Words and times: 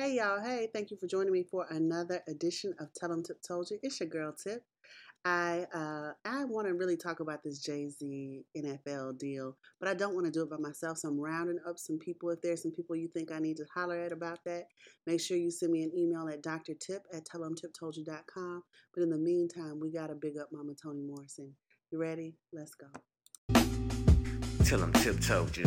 Hey 0.00 0.14
y'all, 0.14 0.40
hey, 0.40 0.68
thank 0.72 0.92
you 0.92 0.96
for 0.96 1.08
joining 1.08 1.32
me 1.32 1.42
for 1.42 1.66
another 1.70 2.22
edition 2.28 2.72
of 2.78 2.94
Tell 2.94 3.10
'em 3.10 3.24
Tip 3.24 3.42
Told 3.42 3.68
You. 3.68 3.80
It's 3.82 3.98
your 3.98 4.08
girl 4.08 4.32
Tip. 4.32 4.62
I 5.24 5.66
uh, 5.74 6.12
I 6.24 6.44
want 6.44 6.68
to 6.68 6.74
really 6.74 6.96
talk 6.96 7.18
about 7.18 7.42
this 7.42 7.58
Jay 7.58 7.88
Z 7.88 8.44
NFL 8.56 9.18
deal, 9.18 9.56
but 9.80 9.88
I 9.88 9.94
don't 9.94 10.14
want 10.14 10.26
to 10.26 10.30
do 10.30 10.44
it 10.44 10.50
by 10.50 10.56
myself. 10.56 10.98
So 10.98 11.08
I'm 11.08 11.18
rounding 11.18 11.58
up 11.66 11.80
some 11.80 11.98
people. 11.98 12.30
If 12.30 12.40
there's 12.42 12.62
some 12.62 12.70
people 12.70 12.94
you 12.94 13.08
think 13.08 13.32
I 13.32 13.40
need 13.40 13.56
to 13.56 13.66
holler 13.74 13.98
at 13.98 14.12
about 14.12 14.38
that, 14.44 14.66
make 15.04 15.20
sure 15.20 15.36
you 15.36 15.50
send 15.50 15.72
me 15.72 15.82
an 15.82 15.90
email 15.92 16.28
at 16.28 16.44
drtip 16.44 17.00
at 17.12 17.26
tellemtiptoldyou.com. 17.26 18.62
But 18.94 19.02
in 19.02 19.10
the 19.10 19.18
meantime, 19.18 19.80
we 19.80 19.90
got 19.90 20.10
to 20.10 20.14
big 20.14 20.38
up 20.38 20.50
Mama 20.52 20.74
Toni 20.80 21.02
Morrison. 21.02 21.56
You 21.90 21.98
ready? 21.98 22.36
Let's 22.52 22.76
go. 22.76 22.86
Tell 24.64 24.80
'em 24.80 24.92
Tip 24.92 25.18
Told 25.18 25.56
You. 25.56 25.66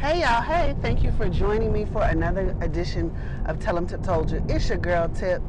Hey 0.00 0.22
y'all, 0.22 0.40
hey, 0.40 0.74
thank 0.80 1.02
you 1.02 1.12
for 1.12 1.28
joining 1.28 1.74
me 1.74 1.84
for 1.84 2.02
another 2.02 2.56
edition 2.62 3.14
of 3.44 3.60
Tell 3.60 3.76
'em 3.76 3.86
Tip 3.86 4.02
Told 4.02 4.30
You. 4.30 4.42
It's 4.48 4.66
your 4.66 4.78
girl 4.78 5.10
Tip. 5.10 5.42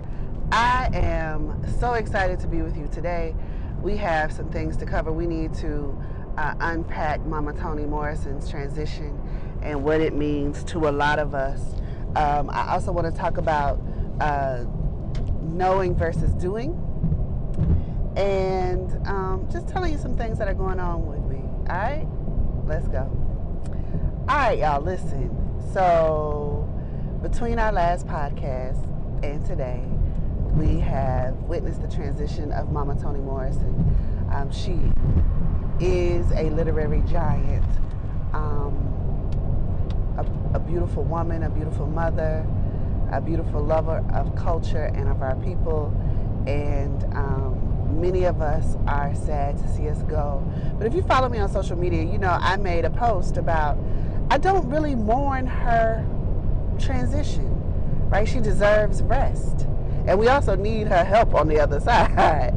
I 0.52 0.90
am 0.91 1.63
so 1.80 1.94
excited 1.94 2.38
to 2.41 2.48
be 2.48 2.62
with 2.62 2.76
you 2.76 2.90
today. 2.91 3.34
We 3.82 3.96
have 3.96 4.34
some 4.34 4.49
things 4.49 4.76
to 4.77 4.85
cover. 4.85 5.10
We 5.13 5.26
need 5.26 5.54
to 5.55 5.98
uh, 6.38 6.55
unpack 6.60 7.26
Mama 7.26 7.54
Toni 7.54 7.85
Morrison's 7.85 8.49
transition 8.49 9.18
and 9.62 9.85
what 9.85 10.02
it 10.02 10.13
means 10.13 10.66
to 10.66 10.90
a 10.90 10.91
lot 10.91 11.18
of 11.18 11.34
us. 11.34 11.74
Um, 12.18 12.49
I 12.49 12.74
also 12.74 12.91
want 12.91 13.07
to 13.07 13.18
talk 13.18 13.38
about 13.38 13.79
uh, 14.20 14.66
knowing 15.44 15.96
versus 15.96 16.34
doing 16.34 16.74
and 18.18 19.07
um, 19.07 19.48
just 19.49 19.70
telling 19.70 19.94
you 19.94 19.98
some 19.98 20.18
things 20.18 20.38
that 20.40 20.49
are 20.49 20.54
going 20.54 20.82
on 20.82 21.07
with 21.07 21.24
me. 21.32 21.40
All 21.70 21.77
right, 21.77 22.07
let's 22.66 22.90
go. 22.90 23.21
All 24.32 24.37
right, 24.37 24.60
y'all, 24.60 24.82
listen. 24.82 25.29
So, 25.74 26.65
between 27.21 27.60
our 27.60 27.74
last 27.74 28.07
podcast 28.07 28.82
and 29.26 29.46
today, 29.46 29.84
we 30.55 30.79
have 30.79 31.35
witnessed 31.49 31.82
the 31.82 31.90
transition 31.90 32.54
of 32.54 32.71
Mama 32.71 32.96
Toni 32.96 33.20
Morrison. 33.20 33.93
Um, 34.34 34.49
she 34.49 34.79
is 35.85 36.32
a 36.32 36.49
literary 36.51 37.04
giant, 37.10 37.65
um, 38.32 38.73
a, 40.18 40.55
a 40.55 40.60
beautiful 40.62 41.04
woman, 41.04 41.43
a 41.43 41.49
beautiful 41.49 41.88
mother, 41.88 42.48
a 43.12 43.20
beautiful 43.20 43.62
lover 43.62 44.01
of 44.13 44.34
culture 44.38 44.93
and 44.95 45.10
of 45.10 45.21
our 45.21 45.35
people. 45.41 45.93
And 46.48 47.04
um, 47.13 47.99
many 47.99 48.23
of 48.23 48.41
us 48.41 48.77
are 48.88 49.13
sad 49.13 49.57
to 49.57 49.68
see 49.68 49.90
us 49.90 50.01
go. 50.04 50.41
But 50.77 50.88
if 50.88 50.93
you 50.93 51.01
follow 51.01 51.27
me 51.27 51.38
on 51.40 51.49
social 51.49 51.77
media, 51.77 52.04
you 52.04 52.18
know 52.18 52.38
I 52.40 52.55
made 52.55 52.85
a 52.85 52.90
post 52.90 53.35
about 53.35 53.77
I 54.32 54.37
don't 54.37 54.70
really 54.70 54.96
mourn 54.96 55.46
her 55.46 56.05
transition, 56.79 57.49
right? 58.10 58.26
She 58.26 58.40
deserves 58.40 59.04
rest. 59.04 59.68
And 60.07 60.18
we 60.18 60.29
also 60.29 60.55
need 60.55 60.88
her 60.88 61.04
help 61.04 61.35
on 61.35 61.49
the 61.49 61.60
other 61.60 61.79
side. 61.82 62.54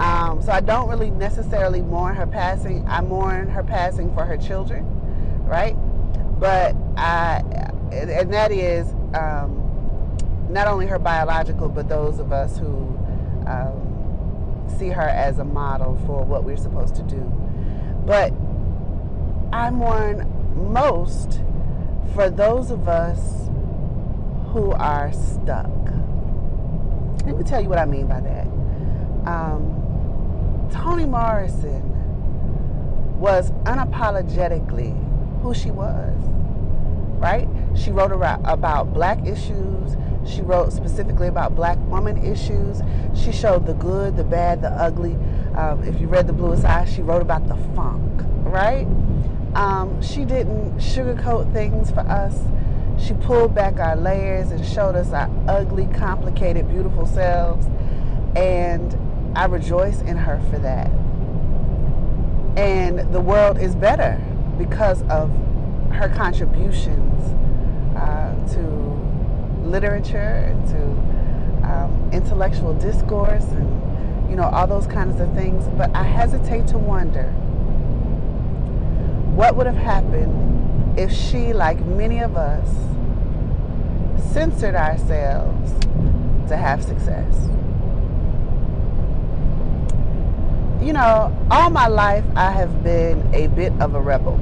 Um, 0.00 0.42
so 0.42 0.50
I 0.50 0.58
don't 0.58 0.88
really 0.88 1.12
necessarily 1.12 1.80
mourn 1.80 2.16
her 2.16 2.26
passing. 2.26 2.84
I 2.88 3.02
mourn 3.02 3.48
her 3.50 3.62
passing 3.62 4.12
for 4.14 4.24
her 4.24 4.36
children, 4.36 4.84
right? 5.46 5.76
But 6.40 6.74
I, 6.96 7.36
and 7.92 8.34
that 8.34 8.50
is 8.50 8.88
um, 9.14 10.16
not 10.50 10.66
only 10.66 10.88
her 10.88 10.98
biological, 10.98 11.68
but 11.68 11.88
those 11.88 12.18
of 12.18 12.32
us 12.32 12.58
who 12.58 12.98
um, 13.46 14.66
see 14.76 14.88
her 14.88 15.08
as 15.08 15.38
a 15.38 15.44
model 15.44 15.94
for 16.04 16.24
what 16.24 16.42
we're 16.42 16.56
supposed 16.56 16.96
to 16.96 17.02
do. 17.04 17.20
But 18.04 18.32
I 19.52 19.70
mourn 19.70 20.41
most 20.54 21.40
for 22.14 22.30
those 22.30 22.70
of 22.70 22.88
us 22.88 23.48
who 24.52 24.72
are 24.72 25.12
stuck. 25.12 25.70
Let 27.24 27.38
me 27.38 27.44
tell 27.44 27.62
you 27.62 27.68
what 27.68 27.78
I 27.78 27.84
mean 27.84 28.06
by 28.06 28.20
that. 28.20 28.46
Um, 29.26 30.68
Toni 30.72 31.06
Morrison 31.06 31.80
was 33.18 33.52
unapologetically 33.64 34.92
who 35.42 35.54
she 35.54 35.70
was, 35.70 36.16
right? 37.18 37.48
She 37.74 37.90
wrote 37.90 38.12
about 38.12 38.92
black 38.92 39.24
issues. 39.26 39.96
She 40.26 40.42
wrote 40.42 40.72
specifically 40.72 41.28
about 41.28 41.54
black 41.54 41.78
woman 41.88 42.16
issues. 42.18 42.80
She 43.14 43.32
showed 43.32 43.66
the 43.66 43.74
good, 43.74 44.16
the 44.16 44.24
bad, 44.24 44.60
the 44.60 44.70
ugly. 44.70 45.16
Um, 45.56 45.82
if 45.84 46.00
you 46.00 46.08
read 46.08 46.26
The 46.26 46.32
Bluest 46.32 46.64
Eye, 46.64 46.84
she 46.84 47.02
wrote 47.02 47.22
about 47.22 47.48
the 47.48 47.56
funk, 47.74 48.22
right? 48.44 48.86
Um, 49.54 50.00
she 50.00 50.24
didn't 50.24 50.78
sugarcoat 50.78 51.52
things 51.52 51.90
for 51.90 52.00
us. 52.00 52.38
She 52.98 53.14
pulled 53.14 53.54
back 53.54 53.78
our 53.78 53.96
layers 53.96 54.50
and 54.50 54.64
showed 54.64 54.96
us 54.96 55.12
our 55.12 55.30
ugly, 55.48 55.86
complicated, 55.94 56.68
beautiful 56.68 57.06
selves. 57.06 57.66
And 58.36 58.96
I 59.36 59.46
rejoice 59.46 60.00
in 60.02 60.16
her 60.16 60.40
for 60.50 60.58
that. 60.58 60.90
And 62.56 63.12
the 63.12 63.20
world 63.20 63.58
is 63.58 63.74
better 63.74 64.22
because 64.58 65.02
of 65.04 65.30
her 65.92 66.12
contributions 66.14 67.34
uh, 67.96 68.34
to 68.54 68.60
literature 69.66 70.18
and 70.18 70.68
to 70.68 70.82
um, 71.68 72.10
intellectual 72.12 72.74
discourse 72.74 73.44
and, 73.44 74.30
you 74.30 74.36
know, 74.36 74.44
all 74.44 74.66
those 74.66 74.86
kinds 74.86 75.20
of 75.20 75.32
things. 75.34 75.68
But 75.76 75.94
I 75.94 76.04
hesitate 76.04 76.66
to 76.68 76.78
wonder 76.78 77.32
what 79.34 79.56
would 79.56 79.66
have 79.66 79.76
happened 79.76 80.98
if 80.98 81.10
she, 81.10 81.54
like 81.54 81.80
many 81.86 82.20
of 82.20 82.36
us, 82.36 82.68
censored 84.32 84.74
ourselves 84.74 85.72
to 86.48 86.56
have 86.56 86.82
success? 86.84 87.34
You 90.82 90.92
know, 90.92 91.34
all 91.50 91.70
my 91.70 91.86
life 91.86 92.24
I 92.36 92.50
have 92.50 92.84
been 92.84 93.34
a 93.34 93.46
bit 93.46 93.72
of 93.80 93.94
a 93.94 94.00
rebel. 94.00 94.36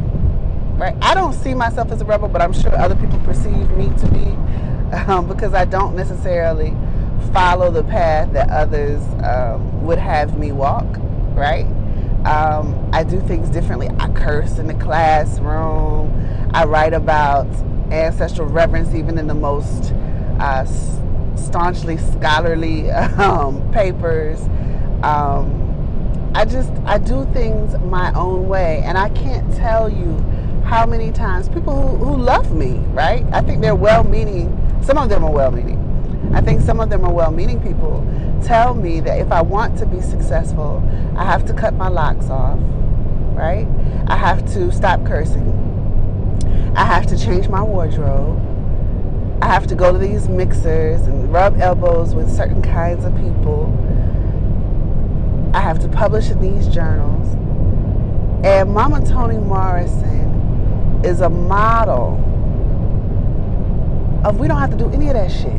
Right? 0.77 0.97
I 1.03 1.15
don't 1.15 1.35
see 1.35 1.55
myself 1.55 1.93
as 1.93 2.01
a 2.01 2.05
rebel, 2.05 2.29
but 2.29 2.43
I'm 2.43 2.53
sure 2.53 2.75
other 2.75 2.97
people 2.97 3.21
perceive 3.21 3.71
me 3.77 3.91
to 3.99 4.09
be 4.09 4.97
um, 5.07 5.29
because 5.29 5.55
I 5.55 5.67
don't 5.67 5.95
necessarily 5.95 6.75
follow 7.33 7.71
the 7.71 7.85
path 7.85 8.33
that 8.33 8.51
others 8.51 9.03
um, 9.23 9.85
would 9.85 9.99
have 9.99 10.37
me 10.37 10.51
walk. 10.51 10.87
Right? 11.35 11.67
Um, 12.25 12.91
I 12.93 13.03
do 13.03 13.21
things 13.21 13.49
differently. 13.49 13.89
I 13.99 14.09
curse 14.11 14.59
in 14.59 14.67
the 14.67 14.75
classroom. 14.75 16.13
I 16.53 16.65
write 16.65 16.93
about 16.93 17.47
ancestral 17.91 18.49
reverence 18.49 18.95
even 18.95 19.19
in 19.19 19.27
the 19.27 19.35
most 19.35 19.93
uh, 20.39 20.65
staunchly 21.37 21.97
scholarly 21.97 22.91
um, 22.91 23.73
papers. 23.73 24.41
Um, 25.03 25.61
I 26.35 26.45
just 26.45 26.71
I 26.85 26.99
do 26.99 27.27
things 27.33 27.77
my 27.79 28.13
own 28.15 28.49
way, 28.49 28.83
and 28.85 28.99
I 28.99 29.09
can't 29.11 29.53
tell 29.57 29.89
you 29.89 30.19
how 30.65 30.87
many 30.87 31.11
times 31.11 31.49
people 31.49 31.97
who, 31.97 32.05
who 32.05 32.17
love 32.17 32.55
me, 32.55 32.75
right? 32.93 33.27
I 33.33 33.41
think 33.41 33.61
they're 33.61 33.75
well-meaning. 33.75 34.57
Some 34.83 34.99
of 34.99 35.09
them 35.09 35.25
are 35.25 35.33
well-meaning. 35.33 35.79
I 36.33 36.41
think 36.41 36.61
some 36.61 36.79
of 36.79 36.91
them 36.91 37.05
are 37.05 37.13
well-meaning 37.13 37.61
people 37.61 38.03
tell 38.43 38.75
me 38.75 39.01
that 39.01 39.19
if 39.21 39.31
I 39.33 39.43
want 39.43 39.79
to 39.79 39.87
be 39.87 40.01
successful, 40.01 40.83
I 41.17 41.25
have 41.25 41.45
to 41.47 41.53
cut 41.53 41.75
my 41.75 41.89
locks 41.89 42.31
off, 42.31 42.59
right? 43.37 43.67
I 44.07 44.17
have 44.17 44.45
to 44.55 44.73
stop 44.73 45.05
cursing. 45.07 45.57
I 46.77 46.85
have 46.85 47.07
to 47.07 47.19
change 47.19 47.49
my 47.49 47.63
wardrobe. 47.63 48.39
I 49.43 49.47
have 49.47 49.67
to 49.69 49.75
go 49.75 49.93
to 49.93 49.99
these 49.99 50.29
mixers 50.29 51.01
and 51.03 51.33
rub 51.33 51.61
elbows 51.61 52.15
with 52.15 52.35
certain 52.35 52.63
kinds 52.63 53.05
of 53.05 53.15
people. 53.17 53.77
I 55.55 55.61
have 55.61 55.79
to 55.81 55.89
publish 55.89 56.31
in 56.31 56.41
these 56.41 56.69
journals. 56.69 57.27
And 58.45 58.73
Mama 58.73 59.05
Toni 59.05 59.39
Morrison 59.39 61.03
is 61.05 61.21
a 61.21 61.29
model 61.29 62.19
of 64.25 64.39
we 64.39 64.49
don't 64.49 64.59
have 64.59 64.71
to 64.71 64.77
do 64.77 64.91
any 64.91 65.09
of 65.09 65.15
that 65.15 65.31
shit. 65.31 65.53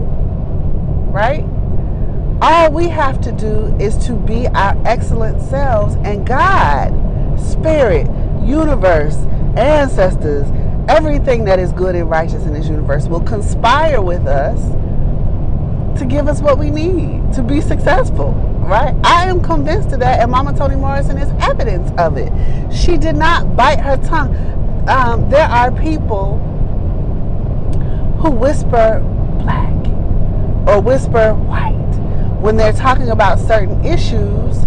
Right? 1.12 1.46
All 2.42 2.72
we 2.72 2.88
have 2.88 3.22
to 3.22 3.32
do 3.32 3.76
is 3.80 3.96
to 4.08 4.14
be 4.14 4.48
our 4.48 4.76
excellent 4.86 5.42
selves, 5.44 5.94
and 6.04 6.26
God, 6.26 6.92
Spirit, 7.40 8.08
universe, 8.44 9.16
ancestors, 9.56 10.48
everything 10.90 11.46
that 11.46 11.60
is 11.60 11.72
good 11.72 11.96
and 11.96 12.10
righteous 12.10 12.44
in 12.44 12.54
this 12.54 12.68
universe 12.68 13.06
will 13.06 13.22
conspire 13.22 14.02
with 14.02 14.26
us 14.26 14.60
to 16.00 16.06
give 16.06 16.28
us 16.28 16.42
what 16.42 16.58
we 16.58 16.72
need 16.72 17.32
to 17.34 17.44
be 17.44 17.62
successful, 17.62 18.32
right? 18.62 18.96
I 19.04 19.28
am 19.28 19.42
convinced 19.42 19.92
of 19.92 20.00
that, 20.00 20.20
and 20.20 20.32
Mama 20.32 20.58
Toni 20.58 20.76
Morrison 20.76 21.20
is 21.20 21.30
evidence 21.44 21.92
of 22.00 22.18
it. 22.18 22.32
She 22.74 22.98
did 22.98 23.16
not 23.16 23.56
bite 23.56 23.80
her 23.80 23.98
tongue. 23.98 24.36
Um, 24.90 25.30
there 25.30 25.48
are 25.48 25.72
people 25.72 26.40
who 28.20 28.32
whisper 28.32 29.00
black 29.40 29.74
or 30.68 30.82
whisper 30.82 31.36
white 31.36 31.81
when 32.42 32.58
they're 32.58 32.74
talking 32.74 33.10
about 33.10 33.40
certain 33.40 33.86
issues 33.86 34.66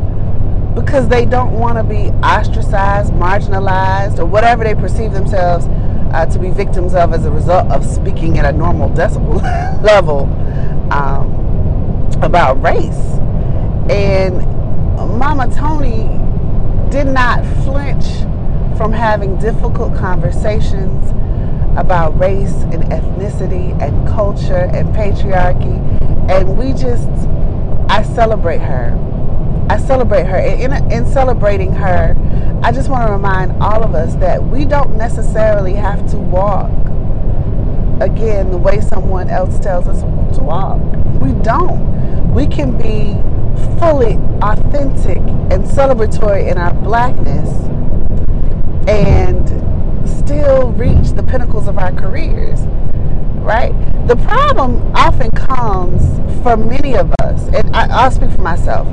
because 0.75 1.09
they 1.09 1.25
don't 1.25 1.53
want 1.53 1.76
to 1.76 1.85
be 1.85 2.11
ostracized, 2.25 3.12
marginalized, 3.15 4.19
or 4.19 4.25
whatever 4.26 4.65
they 4.65 4.75
perceive 4.75 5.12
themselves 5.12 5.67
uh, 6.15 6.25
to 6.26 6.38
be 6.38 6.50
victims 6.50 6.94
of 6.94 7.12
as 7.12 7.25
a 7.26 7.31
result 7.31 7.69
of 7.71 7.85
speaking 7.85 8.38
at 8.38 8.44
a 8.44 8.56
normal 8.56 8.88
decibel 8.91 9.43
level 9.82 10.25
um, 10.93 11.32
about 12.23 12.61
race. 12.62 13.19
And 13.91 14.38
Mama 15.19 15.53
Toni 15.55 16.09
did 16.91 17.09
not 17.09 17.44
flinch 17.65 18.06
from 18.79 18.93
having 18.93 19.37
difficult 19.38 19.97
conversations 19.97 21.11
about 21.76 22.17
race 22.19 22.55
and 22.73 22.85
ethnicity 22.85 23.81
and 23.82 24.06
culture 24.09 24.71
and 24.73 24.94
patriarchy. 24.94 25.81
And 26.31 26.56
we 26.56 26.73
just, 26.73 27.09
I 27.94 28.02
celebrate 28.02 28.58
her. 28.58 28.91
I 29.70 29.79
celebrate 29.79 30.25
her. 30.25 30.37
In, 30.37 30.73
in 30.91 31.06
celebrating 31.06 31.70
her, 31.75 32.17
I 32.61 32.73
just 32.73 32.91
want 32.91 33.06
to 33.06 33.12
remind 33.12 33.62
all 33.62 33.85
of 33.85 33.94
us 33.94 34.17
that 34.17 34.43
we 34.43 34.64
don't 34.64 34.96
necessarily 34.96 35.75
have 35.75 36.11
to 36.11 36.19
walk 36.19 36.73
again 38.00 38.50
the 38.50 38.58
way 38.58 38.81
someone 38.81 39.31
else 39.31 39.61
tells 39.61 39.87
us 39.87 40.00
to 40.37 40.43
walk. 40.43 40.82
We 41.20 41.35
don't. 41.44 42.35
We 42.35 42.49
can 42.49 42.76
be 42.76 43.14
fully 43.79 44.17
authentic 44.43 45.19
and 45.19 45.62
celebratory 45.64 46.50
in 46.50 46.58
our 46.58 46.75
blackness 46.75 47.49
and 48.88 49.49
still 50.08 50.73
reach 50.73 51.12
the 51.12 51.23
pinnacles 51.23 51.69
of 51.69 51.79
our 51.79 51.93
careers, 51.93 52.58
right? 53.37 53.73
The 54.08 54.17
problem 54.17 54.82
often 54.97 55.31
comes 55.31 56.02
for 56.43 56.56
many 56.56 56.97
of 56.97 57.13
and 57.55 57.77
I, 57.77 57.87
I'll 57.91 58.11
speak 58.11 58.31
for 58.33 58.41
myself. 58.41 58.89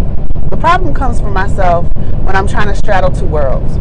The 0.52 0.58
problem 0.58 0.94
comes 0.94 1.20
for 1.20 1.32
myself 1.32 1.88
when 1.96 2.36
I'm 2.36 2.48
trying 2.48 2.68
to 2.68 2.76
straddle 2.76 3.12
two 3.12 3.26
worlds. 3.26 3.78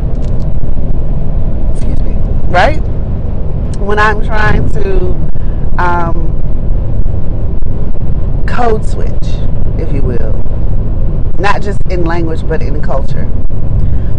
Excuse 1.72 2.00
me. 2.00 2.14
Right? 2.50 2.80
When 3.78 3.98
I'm 3.98 4.24
trying 4.24 4.68
to 4.70 5.10
um, 5.78 6.40
code 8.48 8.86
switch, 8.86 9.12
if 9.78 9.92
you 9.92 10.00
will, 10.02 10.32
not 11.38 11.60
just 11.60 11.80
in 11.90 12.04
language 12.04 12.46
but 12.48 12.62
in 12.62 12.80
culture. 12.80 13.24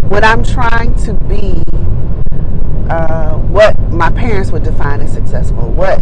When 0.07 0.23
I'm 0.23 0.43
trying 0.43 0.93
to 1.05 1.13
be 1.13 1.63
uh, 2.89 3.37
what 3.37 3.79
my 3.89 4.11
parents 4.11 4.51
would 4.51 4.63
define 4.63 5.01
as 5.01 5.11
successful, 5.11 5.71
what 5.71 5.99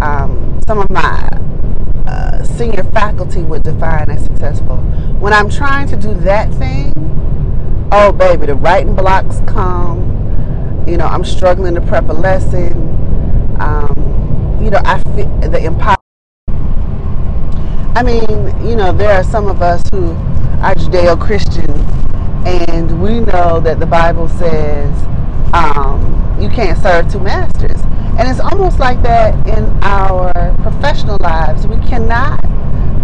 um, 0.00 0.60
some 0.66 0.78
of 0.78 0.90
my 0.90 1.28
uh, 2.08 2.42
senior 2.42 2.84
faculty 2.84 3.42
would 3.42 3.62
define 3.62 4.08
as 4.10 4.24
successful. 4.24 4.78
When 5.20 5.32
I'm 5.32 5.50
trying 5.50 5.88
to 5.88 5.96
do 5.96 6.14
that 6.14 6.52
thing, 6.54 6.92
oh 7.92 8.12
baby, 8.12 8.46
the 8.46 8.54
writing 8.54 8.94
blocks 8.94 9.40
come. 9.46 10.06
You 10.86 10.96
know, 10.96 11.06
I'm 11.06 11.24
struggling 11.24 11.74
to 11.74 11.82
prep 11.82 12.08
a 12.08 12.14
lesson. 12.14 12.72
Um, 13.60 14.58
you 14.62 14.70
know, 14.70 14.80
I 14.84 15.02
feel 15.14 15.28
the 15.50 15.62
empower. 15.62 15.96
I 17.94 18.02
mean, 18.02 18.66
you 18.66 18.74
know, 18.74 18.92
there 18.92 19.12
are 19.12 19.24
some 19.24 19.48
of 19.48 19.60
us 19.60 19.82
who 19.92 20.12
are 20.62 20.74
Judeo-Christians, 20.74 21.78
and 22.46 23.02
we 23.02 23.20
know 23.20 23.60
that 23.60 23.80
the 23.80 23.86
Bible 23.86 24.28
says 24.28 24.90
um, 25.52 26.36
you 26.40 26.48
can't 26.48 26.78
serve 26.78 27.12
two 27.12 27.20
masters. 27.20 27.80
And 28.18 28.28
it's 28.28 28.40
almost 28.40 28.78
like 28.78 29.00
that 29.02 29.34
in 29.46 29.64
our 29.82 30.32
professional 30.62 31.16
lives. 31.20 31.66
We 31.66 31.76
cannot 31.86 32.42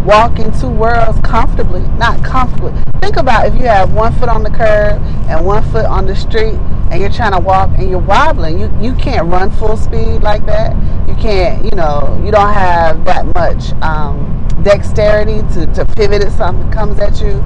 walk 0.05 0.38
in 0.38 0.52
two 0.58 0.69
worlds 0.69 1.19
comfortably, 1.20 1.81
not 1.99 2.22
comfortably. 2.25 2.72
Think 3.00 3.16
about 3.16 3.46
if 3.46 3.55
you 3.55 3.66
have 3.66 3.94
one 3.94 4.12
foot 4.14 4.28
on 4.28 4.43
the 4.43 4.50
curb 4.50 5.00
and 5.28 5.46
one 5.46 5.62
foot 5.70 5.87
on 5.87 6.06
the 6.06 6.16
street 6.16 6.58
and 6.90 7.00
you're 7.00 7.11
trying 7.11 7.32
to 7.32 7.38
walk 7.38 7.70
and 7.78 7.88
you're 7.88 7.99
wobbling. 7.99 8.58
You 8.58 8.70
you 8.81 8.94
can't 8.94 9.26
run 9.26 9.50
full 9.50 9.76
speed 9.76 10.22
like 10.22 10.44
that. 10.46 10.75
You 11.08 11.14
can't, 11.14 11.64
you 11.64 11.70
know, 11.76 12.20
you 12.25 12.31
don't 12.31 12.52
have 12.52 13.05
that 13.05 13.26
much 13.34 13.72
um, 13.82 14.46
dexterity 14.62 15.43
to, 15.55 15.66
to 15.75 15.84
pivot 15.94 16.22
if 16.22 16.32
something 16.32 16.70
comes 16.70 16.99
at 16.99 17.20
you. 17.20 17.43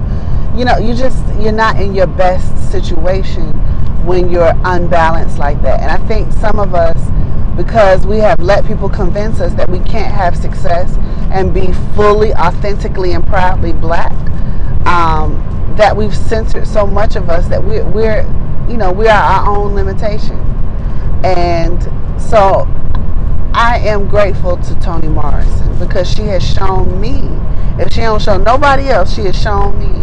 You 0.57 0.65
know, 0.65 0.77
you 0.77 0.93
just 0.93 1.23
you're 1.39 1.51
not 1.51 1.79
in 1.79 1.93
your 1.93 2.07
best 2.07 2.71
situation 2.71 3.43
when 4.05 4.29
you're 4.29 4.53
unbalanced 4.65 5.37
like 5.37 5.61
that. 5.61 5.81
And 5.81 5.91
I 5.91 5.97
think 6.07 6.31
some 6.33 6.59
of 6.59 6.73
us, 6.73 6.97
because 7.59 8.07
we 8.07 8.19
have 8.19 8.39
let 8.39 8.65
people 8.65 8.87
convince 8.87 9.41
us 9.41 9.53
that 9.55 9.69
we 9.69 9.79
can't 9.79 10.13
have 10.13 10.33
success 10.33 10.95
and 11.29 11.53
be 11.53 11.73
fully, 11.93 12.33
authentically, 12.35 13.11
and 13.11 13.27
proudly 13.27 13.73
black, 13.73 14.13
um, 14.87 15.35
that 15.75 15.93
we've 15.95 16.15
censored 16.15 16.65
so 16.65 16.87
much 16.87 17.17
of 17.17 17.29
us 17.29 17.49
that 17.49 17.61
we're, 17.61 17.83
we're, 17.89 18.21
you 18.69 18.77
know, 18.77 18.93
we 18.93 19.09
are 19.09 19.21
our 19.21 19.57
own 19.57 19.75
limitation. 19.75 20.37
And 21.25 21.83
so 22.17 22.65
I 23.53 23.81
am 23.83 24.07
grateful 24.07 24.55
to 24.55 24.79
Toni 24.79 25.09
Morrison 25.09 25.77
because 25.79 26.09
she 26.09 26.21
has 26.23 26.41
shown 26.41 27.01
me, 27.01 27.27
if 27.77 27.91
she 27.91 27.99
don't 27.99 28.21
show 28.21 28.37
nobody 28.37 28.87
else, 28.87 29.13
she 29.13 29.23
has 29.23 29.37
shown 29.37 29.77
me 29.77 29.99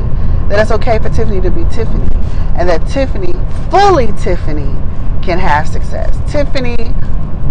that 0.50 0.58
it's 0.60 0.72
okay 0.72 0.98
for 0.98 1.08
Tiffany 1.08 1.40
to 1.40 1.50
be 1.50 1.64
Tiffany 1.70 2.06
and 2.54 2.68
that 2.68 2.86
Tiffany, 2.86 3.32
fully 3.70 4.08
Tiffany, 4.18 4.74
can 5.22 5.38
have 5.38 5.66
success. 5.66 6.20
Tiffany 6.30 6.94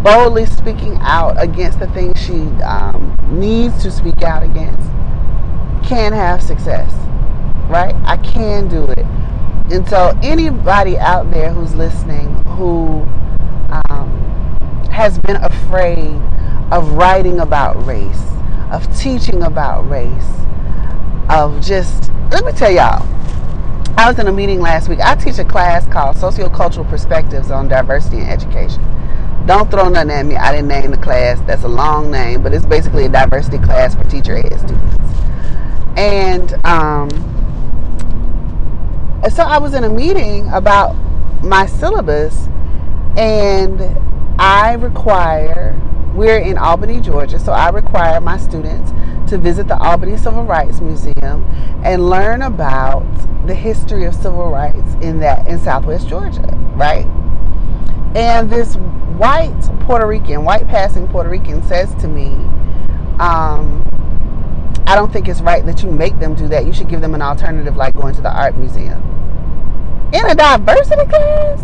boldly 0.06 0.46
speaking 0.46 0.96
out 1.02 1.36
against 1.42 1.80
the 1.80 1.88
things 1.88 2.14
she 2.22 2.42
um, 2.62 3.18
needs 3.32 3.82
to 3.82 3.90
speak 3.90 4.22
out 4.22 4.44
against 4.44 4.88
can 5.84 6.14
have 6.14 6.44
success, 6.44 6.94
right? 7.70 7.96
I 8.06 8.18
can 8.18 8.68
do 8.68 8.84
it. 8.84 9.06
And 9.74 9.90
so, 9.90 10.16
anybody 10.22 10.96
out 11.00 11.32
there 11.32 11.52
who's 11.52 11.74
listening 11.74 12.28
who 12.44 13.02
um, 13.90 14.88
has 14.92 15.18
been 15.18 15.38
afraid 15.38 16.22
of 16.72 16.92
writing 16.92 17.40
about 17.40 17.84
race, 17.84 18.26
of 18.72 18.86
teaching 18.96 19.42
about 19.42 19.90
race, 19.90 20.30
of 21.30 21.60
just, 21.66 22.12
let 22.30 22.46
me 22.46 22.52
tell 22.52 22.72
y'all, 22.72 23.04
I 23.98 24.08
was 24.08 24.20
in 24.20 24.28
a 24.28 24.32
meeting 24.32 24.60
last 24.60 24.88
week. 24.88 25.00
I 25.00 25.16
teach 25.16 25.40
a 25.40 25.46
class 25.46 25.88
called 25.92 26.16
Sociocultural 26.18 26.88
Perspectives 26.88 27.50
on 27.50 27.68
Diversity 27.68 28.18
in 28.18 28.28
Education. 28.28 28.84
Don't 29.46 29.70
throw 29.70 29.90
nothing 29.90 30.10
at 30.12 30.26
me. 30.26 30.36
I 30.36 30.52
didn't 30.52 30.68
name 30.68 30.92
the 30.92 30.98
class. 30.98 31.40
That's 31.42 31.64
a 31.64 31.68
long 31.68 32.10
name, 32.10 32.42
but 32.42 32.54
it's 32.54 32.66
basically 32.66 33.06
a 33.06 33.10
diversity 33.10 33.60
class 33.60 33.96
for 33.96 34.04
teacher 34.06 34.38
ed 34.38 34.58
students. 34.58 34.96
And 35.98 36.66
um, 36.66 37.10
so 39.30 39.44
I 39.44 39.60
was 39.60 39.76
in 39.76 39.84
a 39.84 39.90
meeting 39.90 40.50
about 40.50 40.96
my 41.44 41.68
syllabus, 41.68 42.48
and 43.18 43.82
I 44.40 44.74
require, 44.74 45.80
we're 46.16 46.40
in 46.40 46.58
Albany, 46.58 47.00
Georgia, 47.00 47.40
so 47.40 47.52
I 47.52 47.70
require 47.70 48.20
my 48.20 48.38
students 48.38 48.92
to 49.30 49.38
visit 49.38 49.68
the 49.68 49.78
Albany 49.78 50.18
Civil 50.18 50.44
Rights 50.44 50.82
Museum 50.82 51.44
and 51.84 52.10
learn 52.10 52.42
about 52.42 53.06
the 53.46 53.54
history 53.54 54.06
of 54.06 54.16
civil 54.16 54.50
rights 54.50 54.96
in 55.02 55.20
that 55.20 55.48
in 55.48 55.60
Southwest 55.60 56.08
Georgia, 56.08 56.48
right? 56.76 57.06
And 58.16 58.50
this 58.50 58.76
white 59.18 59.54
Puerto 59.82 60.06
Rican, 60.08 60.44
white 60.44 60.68
passing 60.68 61.08
Puerto 61.08 61.30
Rican 61.30 61.64
says 61.64 61.94
to 61.96 62.08
me, 62.08 62.28
um, 63.20 63.84
I 64.88 64.96
don't 64.96 65.12
think 65.12 65.28
it's 65.28 65.42
right 65.42 65.66
that 65.66 65.82
you 65.84 65.92
make 65.92 66.20
them 66.20 66.36
do 66.36 66.48
that. 66.50 66.66
You 66.66 66.74
should 66.74 66.90
give 66.90 67.02
them 67.02 67.16
an 67.16 67.22
alternative 67.22 67.76
like 67.76 67.94
going 67.96 68.14
to 68.16 68.22
the 68.22 68.32
art 68.32 68.56
museum. 68.58 69.02
In 70.14 70.26
a 70.30 70.36
diversity 70.36 71.06
class? 71.06 71.62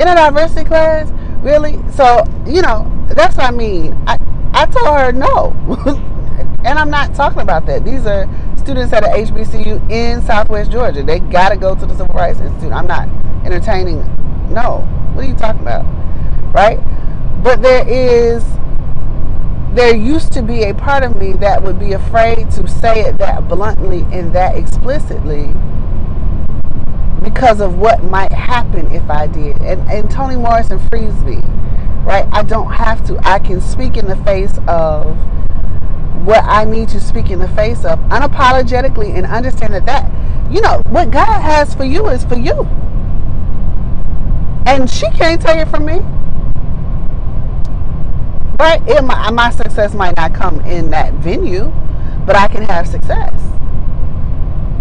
In 0.00 0.06
a 0.06 0.14
diversity 0.14 0.64
class? 0.64 1.10
Really? 1.42 1.78
So, 1.92 2.24
you 2.46 2.62
know, 2.62 3.06
that's 3.08 3.36
what 3.36 3.46
I 3.46 3.50
mean. 3.50 3.96
I, 4.06 4.18
I 4.52 4.66
told 4.66 4.88
her 4.98 5.12
no. 5.12 5.52
and 6.64 6.78
I'm 6.78 6.90
not 6.90 7.14
talking 7.14 7.40
about 7.40 7.66
that. 7.66 7.84
These 7.84 8.04
are 8.06 8.28
students 8.56 8.92
at 8.92 9.04
a 9.04 9.08
HBCU 9.08 9.90
in 9.90 10.20
Southwest 10.22 10.70
Georgia. 10.70 11.02
They 11.02 11.20
got 11.20 11.48
to 11.50 11.56
go 11.56 11.74
to 11.74 11.86
the 11.86 11.96
Civil 11.96 12.14
Rights 12.14 12.40
Institute. 12.40 12.72
I'm 12.72 12.86
not 12.86 13.08
entertaining. 13.46 14.02
No. 14.50 14.80
What 15.14 15.24
are 15.24 15.28
you 15.28 15.34
talking 15.34 15.62
about? 15.62 15.84
Right? 16.54 16.78
But 17.42 17.62
there 17.62 17.86
is, 17.88 18.44
there 19.74 19.94
used 19.94 20.32
to 20.32 20.42
be 20.42 20.64
a 20.64 20.74
part 20.74 21.04
of 21.04 21.16
me 21.16 21.32
that 21.34 21.62
would 21.62 21.78
be 21.78 21.92
afraid 21.92 22.50
to 22.52 22.66
say 22.66 23.00
it 23.00 23.18
that 23.18 23.48
bluntly 23.48 24.06
and 24.12 24.32
that 24.34 24.56
explicitly 24.56 25.52
because 27.22 27.60
of 27.60 27.78
what 27.78 28.02
might 28.04 28.32
happen 28.32 28.90
if 28.90 29.08
I 29.10 29.26
did. 29.26 29.60
And, 29.60 29.80
and 29.90 30.10
Toni 30.10 30.36
Morrison 30.36 30.78
frees 30.88 31.14
me, 31.22 31.36
right? 32.04 32.26
I 32.32 32.42
don't 32.42 32.72
have 32.72 33.06
to. 33.06 33.18
I 33.26 33.38
can 33.38 33.60
speak 33.60 33.96
in 33.96 34.06
the 34.06 34.16
face 34.24 34.58
of 34.66 35.16
what 36.24 36.42
I 36.44 36.64
need 36.64 36.88
to 36.90 37.00
speak 37.00 37.30
in 37.30 37.38
the 37.38 37.48
face 37.48 37.84
of 37.84 37.98
unapologetically 38.10 39.14
and 39.16 39.26
understand 39.26 39.74
that 39.74 39.86
that, 39.86 40.52
you 40.52 40.60
know, 40.60 40.82
what 40.88 41.10
God 41.10 41.40
has 41.40 41.74
for 41.74 41.84
you 41.84 42.08
is 42.08 42.24
for 42.24 42.36
you. 42.36 42.68
And 44.68 44.88
she 44.90 45.08
can't 45.12 45.40
take 45.40 45.56
it 45.56 45.68
from 45.68 45.86
me. 45.86 46.00
Right? 48.60 48.82
It, 48.86 49.02
my, 49.02 49.30
my 49.30 49.48
success 49.48 49.94
might 49.94 50.14
not 50.16 50.34
come 50.34 50.60
in 50.60 50.90
that 50.90 51.14
venue, 51.14 51.72
but 52.26 52.36
I 52.36 52.48
can 52.48 52.64
have 52.64 52.86
success. 52.86 53.32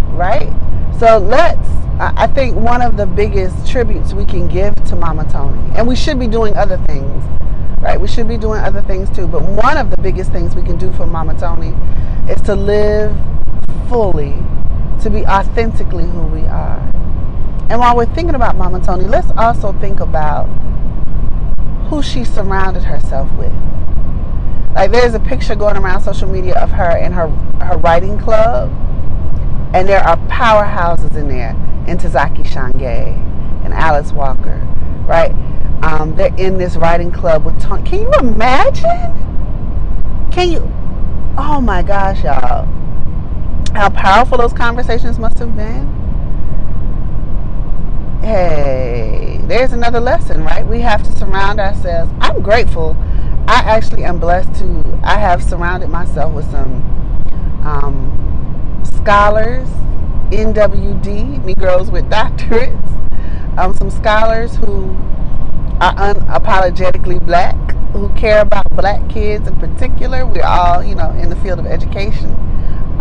Right? 0.10 0.54
So 1.00 1.20
let's, 1.20 1.70
I 2.00 2.28
think 2.28 2.58
one 2.58 2.82
of 2.82 2.98
the 2.98 3.06
biggest 3.06 3.66
tributes 3.66 4.14
we 4.14 4.26
can 4.26 4.50
give 4.50 4.76
to 4.88 4.96
Mama 4.98 5.26
Toni, 5.32 5.58
and 5.78 5.88
we 5.88 5.96
should 5.96 6.20
be 6.20 6.28
doing 6.28 6.58
other 6.58 6.78
things, 6.88 7.24
right? 7.80 8.00
We 8.00 8.10
should 8.10 8.28
be 8.28 8.38
doing 8.38 8.60
other 8.60 8.82
things 8.82 9.10
too, 9.12 9.26
but 9.26 9.42
one 9.42 9.78
of 9.78 9.90
the 9.90 10.02
biggest 10.02 10.34
things 10.34 10.54
we 10.54 10.64
can 10.64 10.78
do 10.78 10.92
for 10.94 11.06
Mama 11.06 11.40
Toni 11.40 11.74
is 12.30 12.42
to 12.42 12.56
live 12.56 13.16
fully, 13.88 14.36
to 15.02 15.10
be 15.10 15.26
authentically 15.26 16.04
who 16.04 16.24
we 16.24 16.42
are. 16.42 16.92
And 17.70 17.80
while 17.80 17.96
we're 17.96 18.06
thinking 18.14 18.36
about 18.36 18.56
Mama 18.56 18.80
Toni, 18.80 19.06
let's 19.06 19.32
also 19.32 19.74
think 19.74 20.00
about 20.00 20.46
who 21.90 22.02
she 22.02 22.24
surrounded 22.24 22.84
herself 22.84 23.32
with. 23.34 23.54
Like 24.74 24.92
there's 24.92 25.14
a 25.14 25.20
picture 25.20 25.56
going 25.56 25.76
around 25.78 26.02
social 26.02 26.30
media 26.30 26.56
of 26.56 26.70
her 26.72 26.98
in 26.98 27.12
her 27.12 27.28
her 27.62 27.78
writing 27.78 28.18
club 28.20 28.72
and 29.74 29.88
there 29.88 30.00
are 30.00 30.18
powerhouses 30.28 31.16
in 31.16 31.28
there, 31.28 31.54
Ntozake 31.86 32.46
Shange 32.46 33.16
and 33.66 33.74
Alice 33.74 34.12
Walker, 34.14 34.58
right? 35.06 35.32
Um, 35.84 36.16
they're 36.16 36.34
in 36.38 36.58
this 36.58 36.78
writing 36.78 37.12
club 37.12 37.46
with 37.46 37.60
Toni. 37.62 37.88
Can 37.88 38.02
you 38.02 38.12
imagine? 38.20 38.88
Can 40.32 40.52
you? 40.52 40.72
Oh 41.38 41.60
my 41.62 41.84
gosh, 41.84 42.24
y'all. 42.24 42.66
How 43.74 43.90
powerful 43.90 44.38
those 44.38 44.54
conversations 44.54 45.20
must 45.20 45.38
have 45.40 45.56
been. 45.56 46.07
Hey, 48.28 49.40
there's 49.44 49.72
another 49.72 50.02
lesson, 50.02 50.44
right? 50.44 50.68
We 50.68 50.82
have 50.82 51.02
to 51.02 51.18
surround 51.18 51.62
ourselves. 51.62 52.12
I'm 52.20 52.42
grateful. 52.42 52.98
I 53.48 53.64
actually 53.66 54.04
am 54.04 54.20
blessed 54.20 54.54
to, 54.56 55.00
I 55.02 55.18
have 55.18 55.42
surrounded 55.42 55.88
myself 55.88 56.34
with 56.34 56.44
some 56.52 56.84
um, 57.66 58.84
scholars, 58.84 59.70
NWD, 60.30 61.46
Negroes 61.46 61.90
with 61.90 62.04
doctorates, 62.10 63.58
um, 63.58 63.74
some 63.76 63.90
scholars 63.90 64.58
who 64.58 64.90
are 65.80 65.96
unapologetically 65.96 67.26
black, 67.26 67.56
who 67.94 68.10
care 68.10 68.42
about 68.42 68.70
black 68.72 69.10
kids 69.10 69.48
in 69.48 69.56
particular. 69.56 70.26
We're 70.26 70.44
all, 70.44 70.84
you 70.84 70.96
know, 70.96 71.12
in 71.12 71.30
the 71.30 71.38
field 71.38 71.60
of 71.60 71.66
education. 71.66 72.32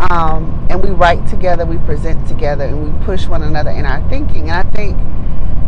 Um, 0.09 0.67
and 0.69 0.81
we 0.81 0.91
write 0.91 1.27
together, 1.27 1.65
we 1.65 1.79
present 1.79 2.25
together, 2.29 2.63
and 2.63 2.81
we 2.81 3.05
push 3.05 3.27
one 3.27 3.43
another 3.43 3.71
in 3.71 3.85
our 3.85 4.07
thinking. 4.09 4.49
And 4.49 4.65
I 4.65 4.71
think 4.71 4.95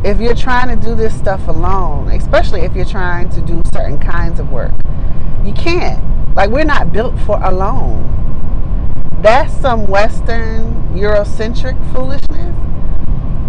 if 0.04 0.20
you're 0.20 0.36
trying 0.36 0.70
to 0.70 0.88
do 0.88 0.96
this 0.96 1.18
stuff 1.18 1.48
alone, 1.48 2.10
especially 2.10 2.62
if 2.62 2.76
you're 2.76 2.86
trying 2.86 3.30
to 3.30 3.42
do 3.42 3.62
certain 3.74 4.00
kinds 4.00 4.40
of 4.40 4.52
work, 4.52 4.74
you 5.44 5.54
can't. 5.54 6.04
Like, 6.36 6.50
we're 6.50 6.64
not 6.64 6.94
built 6.94 7.20
for 7.20 7.42
alone 7.44 8.10
that's 9.22 9.54
some 9.58 9.86
Western 9.88 10.74
Eurocentric 10.94 11.76
foolishness. 11.92 12.56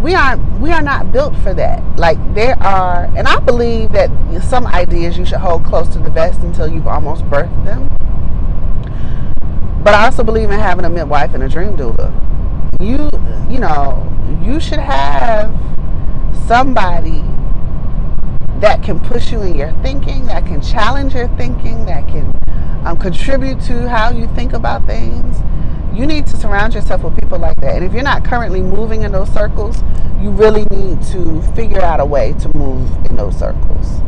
We 0.03 0.15
aren't 0.15 0.61
we 0.61 0.73
are 0.73 0.83
not 0.83 1.13
built 1.13 1.37
for 1.37 1.55
that. 1.55 1.85
Like 1.97 2.19
there 2.35 2.61
are 2.61 3.05
and 3.17 3.29
I 3.29 3.39
believe 3.39 3.93
that 3.93 4.11
some 4.43 4.67
ideas 4.67 5.17
you 5.17 5.25
should 5.25 5.39
hold 5.39 5.65
close 5.65 5.89
to 5.91 5.99
the 5.99 6.11
vest 6.11 6.41
until 6.41 6.67
you've 6.67 6.89
almost 6.89 7.23
birthed 7.25 7.65
them. 7.65 7.89
But 9.85 9.95
I 9.95 10.07
also 10.07 10.25
believe 10.25 10.51
in 10.51 10.59
having 10.59 10.85
a 10.85 10.91
midwife 10.91 11.35
and 11.35 11.43
a 11.45 11.49
dream 11.49 11.77
doula. 11.77 12.13
You 12.81 13.09
you 13.49 13.61
know, 13.61 14.07
you 14.43 14.59
should 14.59 14.81
have 14.81 15.55
somebody 16.51 17.23
that 18.59 18.83
can 18.83 18.99
push 18.99 19.31
you 19.31 19.41
in 19.43 19.55
your 19.55 19.71
thinking, 19.85 20.27
that 20.27 20.45
can 20.45 20.61
challenge 20.61 21.15
your 21.15 21.29
thinking, 21.37 21.87
that 21.87 22.09
can 22.09 22.37
um, 22.85 22.97
contribute 22.97 23.61
to 23.61 23.89
how 23.89 24.11
you 24.11 24.27
think 24.35 24.53
about 24.53 24.85
things 24.85 25.37
you 25.95 26.07
need 26.07 26.27
to 26.27 26.37
surround 26.37 26.75
yourself 26.75 27.05
with 27.05 27.17
people 27.21 27.39
like 27.39 27.61
that. 27.61 27.77
And 27.77 27.85
if 27.85 27.93
you're 27.93 28.03
not 28.03 28.25
currently 28.25 28.63
moving 28.63 29.05
in 29.05 29.13
those 29.13 29.29
circles, 29.31 29.85
you 30.21 30.31
really 30.31 30.65
need 30.73 31.01
to 31.13 31.41
figure 31.55 31.81
out 31.81 32.01
a 32.01 32.05
way 32.05 32.33
to 32.41 32.57
move 32.57 32.91
in 33.07 33.15
those 33.15 33.39
circles. 33.39 34.01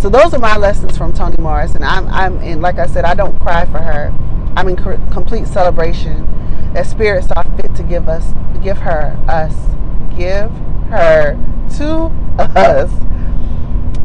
So 0.00 0.08
those 0.08 0.32
are 0.34 0.38
my 0.38 0.56
lessons 0.56 0.96
from 0.96 1.12
Toni 1.12 1.36
Morris, 1.40 1.74
and 1.74 1.84
I'm 1.84 2.06
I'm 2.08 2.40
in 2.42 2.60
like 2.60 2.78
I 2.78 2.86
said, 2.86 3.04
I 3.04 3.14
don't 3.14 3.36
cry 3.40 3.64
for 3.64 3.78
her. 3.78 4.14
I'm 4.56 4.68
in 4.68 4.76
complete 4.76 5.48
celebration 5.48 6.26
that 6.74 6.86
Spirit 6.86 7.24
saw 7.24 7.42
fit 7.56 7.74
to 7.74 7.82
give 7.82 8.08
us, 8.08 8.34
give 8.62 8.78
her 8.78 9.18
us, 9.26 9.54
give 10.16 10.50
her 10.90 11.36
to 11.76 12.10
us 12.38 12.90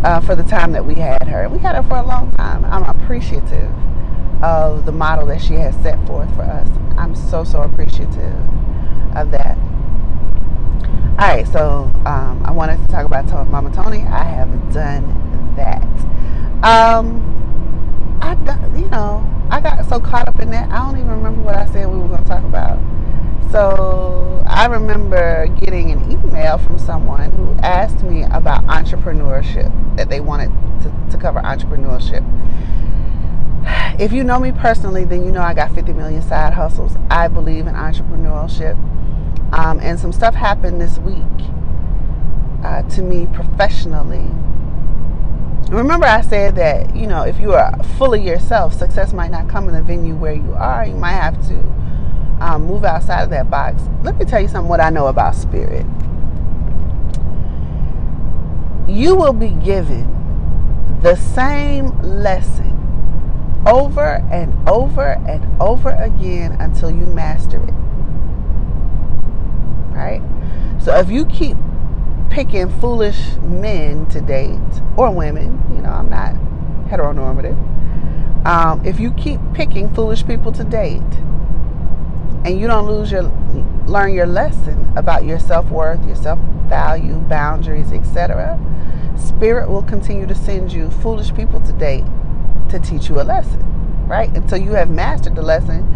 uh, 0.04 0.20
for 0.22 0.36
the 0.36 0.44
time 0.44 0.72
that 0.74 0.86
we 0.86 0.96
had 0.96 1.28
her. 1.28 1.48
We 1.50 1.60
had 1.60 1.76
her 1.76 1.84
for 1.84 1.98
a 1.98 2.06
long 2.06 2.32
time. 2.32 2.66
I'm 2.66 2.84
appreciative 2.84 3.72
of 4.44 4.86
the 4.86 4.92
model 4.92 5.26
that 5.28 5.42
she 5.42 5.54
has 5.54 5.76
set 5.84 6.06
forth 6.06 6.34
for 6.36 6.44
us. 6.44 6.70
I'm 6.98 7.16
so, 7.16 7.44
so 7.44 7.62
appreciative 7.62 8.36
of 9.16 9.32
that. 9.32 9.58
All 11.20 11.30
right, 11.30 11.48
so 11.48 11.92
um, 12.06 12.42
I 12.44 12.52
wanted 12.52 12.78
to 12.86 12.88
talk 12.88 13.06
about 13.06 13.28
Mama 13.50 13.72
Toni. 13.74 14.02
I 14.02 14.24
have 14.24 14.74
done 14.74 15.56
that. 15.56 15.84
Um, 16.64 17.22
I, 18.22 18.34
you 18.78 18.90
know, 18.90 19.24
I 19.50 19.62
got 19.62 19.88
so 19.88 20.00
caught 20.00 20.28
up 20.28 20.40
in 20.40 20.50
that. 20.52 20.70
I 20.72 20.78
don't 20.78 20.98
even 20.98 21.12
remember 21.12 21.42
what 21.42 21.56
I 21.56 21.66
said 21.68 21.88
we 21.88 21.98
were 21.98 22.08
going 22.08 22.24
to 22.24 22.30
talk 22.30 22.44
about. 22.44 22.80
So 23.52 24.44
I 24.48 24.66
remember 24.66 25.48
getting 25.60 25.92
an 25.92 26.12
email 26.12 26.58
from 26.58 26.80
someone 26.80 27.32
who 27.32 27.54
asked 27.62 28.04
me 28.04 28.24
about 28.24 28.66
entrepreneurship, 28.66 29.72
that 29.98 30.10
they 30.10 30.20
wanted 30.20 30.52
to, 30.84 31.12
to 31.12 31.18
cover 31.18 31.40
entrepreneurship 31.42 32.24
if 34.00 34.12
you 34.12 34.24
know 34.24 34.40
me 34.40 34.52
personally, 34.52 35.06
then 35.06 35.24
you 35.24 35.32
know 35.32 35.42
I 35.42 35.54
got 35.54 35.74
50 35.74 35.94
million 35.94 36.22
side 36.22 36.54
hustles. 36.54 36.96
I 37.10 37.28
believe 37.28 37.68
in 37.68 37.76
entrepreneurship. 37.76 38.74
Um, 39.54 39.80
and 39.80 40.00
some 40.00 40.12
stuff 40.12 40.34
happened 40.34 40.82
this 40.82 40.98
week 41.00 41.18
uh, 42.64 42.82
to 42.90 43.02
me 43.02 43.28
professionally. 43.34 44.28
Remember, 45.70 46.06
I 46.06 46.22
said 46.22 46.56
that, 46.56 46.96
you 46.96 47.08
know, 47.08 47.24
if 47.24 47.40
you 47.40 47.54
are 47.54 47.82
fully 47.98 48.22
yourself, 48.22 48.74
success 48.74 49.14
might 49.14 49.32
not 49.32 49.48
come 49.48 49.70
in 49.70 49.76
the 49.76 49.82
venue 49.82 50.16
where 50.16 50.34
you 50.34 50.54
are. 50.54 50.86
You 50.86 50.96
might 50.96 51.14
have 51.14 51.36
to 51.48 51.56
um, 52.40 52.66
move 52.66 52.84
outside 52.84 53.24
of 53.24 53.30
that 53.30 53.50
box. 53.50 53.82
Let 54.04 54.18
me 54.18 54.26
tell 54.26 54.42
you 54.42 54.48
something 54.48 54.70
what 54.70 54.80
I 54.80 54.90
know 54.90 55.08
about 55.08 55.36
spirit. 55.36 55.86
You 58.88 59.16
will 59.16 59.34
be 59.34 59.50
given 59.50 60.10
the 61.02 61.16
same 61.16 61.88
lesson 62.02 62.72
over 63.66 64.24
and 64.32 64.68
over 64.68 65.20
and 65.28 65.62
over 65.62 65.90
again 65.90 66.54
until 66.60 66.90
you 66.90 67.06
master 67.06 67.58
it. 67.58 67.74
Right? 69.94 70.22
So 70.82 70.96
if 70.96 71.10
you 71.10 71.26
keep 71.26 71.58
picking 72.30 72.68
foolish 72.80 73.36
men 73.38 74.06
to 74.08 74.20
date 74.20 74.60
or 74.98 75.12
women, 75.12 75.64
you 75.74 75.82
know, 75.82 75.92
I'm 75.92 76.10
not 76.10 76.34
heteronormative. 76.90 77.58
Um, 78.46 78.86
if 78.86 79.00
you 79.00 79.12
keep 79.12 79.40
picking 79.54 79.94
foolish 79.94 80.26
people 80.26 80.52
to 80.52 80.64
date 80.64 81.02
and 82.46 82.60
you 82.60 82.68
don't 82.68 82.88
lose 82.88 83.12
your 83.12 83.24
learn 83.88 84.14
your 84.14 84.26
lesson 84.26 84.92
about 84.96 85.26
your 85.26 85.40
self-worth, 85.40 86.06
your 86.06 86.16
self-value, 86.16 87.16
boundaries, 87.16 87.92
etc., 87.92 88.60
spirit 89.18 89.70
will 89.70 89.84
continue 89.84 90.26
to 90.26 90.36
send 90.36 90.72
you 90.72 90.90
foolish 90.90 91.34
people 91.34 91.60
to 91.62 91.74
date 91.74 92.04
to 92.70 92.80
teach 92.80 93.10
you 93.10 93.22
a 93.22 93.24
lesson, 93.24 93.62
right? 94.08 94.36
Until 94.36 94.58
you 94.58 94.72
have 94.72 94.90
mastered 94.90 95.36
the 95.36 95.42
lesson, 95.42 95.88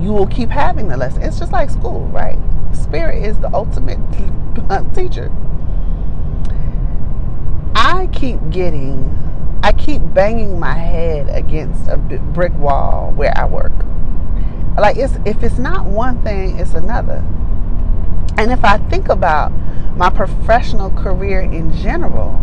you 0.00 0.12
will 0.12 0.26
keep 0.26 0.50
having 0.50 0.88
the 0.88 0.96
lesson. 0.96 1.22
It's 1.22 1.38
just 1.38 1.52
like 1.52 1.70
school, 1.70 2.06
right? 2.06 2.38
Spirit 2.72 3.24
is 3.24 3.38
the 3.38 3.52
ultimate 3.54 3.98
teacher. 4.94 5.32
I 7.74 8.08
keep 8.12 8.38
getting, 8.50 9.16
I 9.62 9.72
keep 9.72 10.02
banging 10.14 10.58
my 10.58 10.74
head 10.74 11.28
against 11.28 11.88
a 11.88 11.96
brick 11.96 12.52
wall 12.58 13.12
where 13.12 13.36
I 13.36 13.46
work. 13.46 13.72
Like 14.80 14.96
it's 14.96 15.14
if 15.24 15.42
it's 15.42 15.58
not 15.58 15.86
one 15.86 16.22
thing, 16.22 16.58
it's 16.58 16.74
another. 16.74 17.24
And 18.36 18.52
if 18.52 18.64
I 18.64 18.78
think 18.88 19.08
about 19.08 19.50
my 19.96 20.10
professional 20.10 20.90
career 20.90 21.40
in 21.40 21.72
general, 21.72 22.40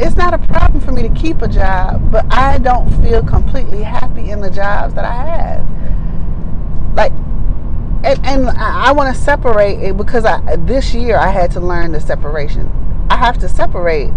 it's 0.00 0.16
not 0.16 0.34
a 0.34 0.38
problem 0.38 0.80
for 0.80 0.90
me 0.90 1.02
to 1.02 1.14
keep 1.14 1.40
a 1.42 1.48
job, 1.48 2.10
but 2.10 2.26
I 2.32 2.58
don't 2.58 2.90
feel 3.00 3.22
completely 3.22 3.82
happy 3.82 4.30
in 4.30 4.40
the 4.40 4.50
jobs 4.50 4.94
that 4.94 5.04
I 5.04 5.24
have. 5.24 6.96
Like, 6.96 7.12
and, 8.02 8.26
and 8.26 8.50
I, 8.50 8.88
I 8.88 8.92
want 8.92 9.14
to 9.14 9.22
separate 9.22 9.78
it 9.78 9.96
because 9.96 10.24
I, 10.24 10.56
this 10.56 10.92
year 10.94 11.16
I 11.16 11.28
had 11.28 11.52
to 11.52 11.60
learn 11.60 11.92
the 11.92 12.00
separation. 12.00 12.68
I 13.08 13.16
have 13.16 13.38
to 13.38 13.48
separate. 13.48 14.10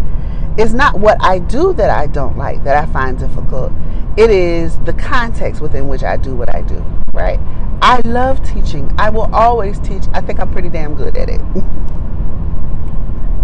It's 0.58 0.74
not 0.74 1.00
what 1.00 1.18
I 1.22 1.38
do 1.38 1.72
that 1.74 1.92
I 1.92 2.08
don't 2.08 2.36
like, 2.36 2.64
that 2.64 2.76
I 2.76 2.88
find 2.92 3.20
difficult. 3.20 3.72
It 4.18 4.32
is 4.32 4.80
the 4.80 4.94
context 4.94 5.62
within 5.62 5.88
which 5.88 6.02
I 6.02 6.18
do 6.18 6.36
what 6.36 6.54
I 6.56 6.64
do, 6.64 6.84
right? 7.14 7.40
I 7.84 8.02
love 8.06 8.44
teaching. 8.44 8.92
I 8.98 9.12
will 9.12 9.30
always 9.36 9.80
teach. 9.80 10.06
I 10.14 10.22
think 10.22 10.40
I'm 10.40 10.52
pretty 10.52 10.70
damn 10.70 10.96
good 10.96 11.16
at 11.16 11.30
it. 11.30 11.40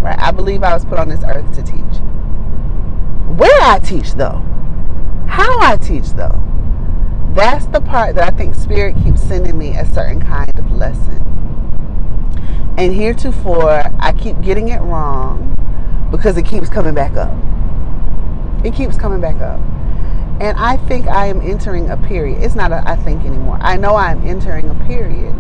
right? 0.02 0.18
I 0.20 0.32
believe 0.32 0.64
I 0.64 0.74
was 0.74 0.86
put 0.86 0.98
on 0.98 1.08
this 1.08 1.24
earth 1.24 1.54
to 1.54 1.62
teach. 1.62 2.00
Where 3.38 3.62
I 3.62 3.78
teach, 3.78 4.14
though, 4.14 4.42
how 5.28 5.60
I 5.60 5.78
teach, 5.78 6.14
though, 6.14 6.42
that's 7.36 7.68
the 7.68 7.82
part 7.82 8.16
that 8.16 8.34
I 8.34 8.36
think 8.36 8.56
Spirit 8.56 8.96
keeps 9.04 9.22
sending 9.22 9.56
me 9.56 9.78
a 9.78 9.86
certain 9.86 10.20
kind 10.20 10.58
of 10.58 10.72
lesson. 10.72 11.20
And 12.76 12.96
heretofore, 12.96 13.84
I 14.00 14.14
keep 14.14 14.42
getting 14.42 14.70
it 14.70 14.82
wrong 14.82 15.52
because 16.14 16.38
it 16.38 16.46
keeps 16.46 16.70
coming 16.70 16.94
back 16.94 17.18
up. 17.18 17.34
It 18.64 18.76
keeps 18.76 18.98
coming 18.98 19.20
back 19.20 19.42
up. 19.42 19.60
And 20.40 20.56
I 20.60 20.78
think 20.78 21.08
I 21.08 21.26
am 21.26 21.42
entering 21.42 21.90
a 21.90 21.98
period. 21.98 22.44
It's 22.44 22.54
not 22.54 22.72
a 22.72 22.88
I 22.88 22.96
think 22.98 23.26
anymore. 23.26 23.58
I 23.60 23.78
know 23.78 23.96
I'm 23.96 24.24
entering 24.26 24.70
a 24.70 24.76
period 24.86 25.32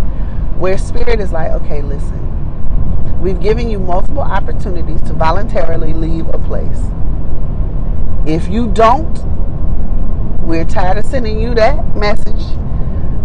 where 0.58 0.78
Spirit 0.80 1.20
is 1.20 1.32
like, 1.32 1.52
okay, 1.52 1.84
listen, 1.84 3.22
we've 3.22 3.40
given 3.40 3.70
you 3.70 3.80
multiple 3.80 4.24
opportunities 4.24 5.00
to 5.04 5.14
voluntarily 5.14 5.94
leave 5.94 6.28
a 6.30 6.40
place. 6.40 6.82
If 8.26 8.48
you 8.48 8.68
don't, 8.68 9.14
we're 10.42 10.66
tired 10.66 10.98
of 10.98 11.06
sending 11.06 11.40
you 11.40 11.54
that 11.54 11.96
message. 11.96 12.58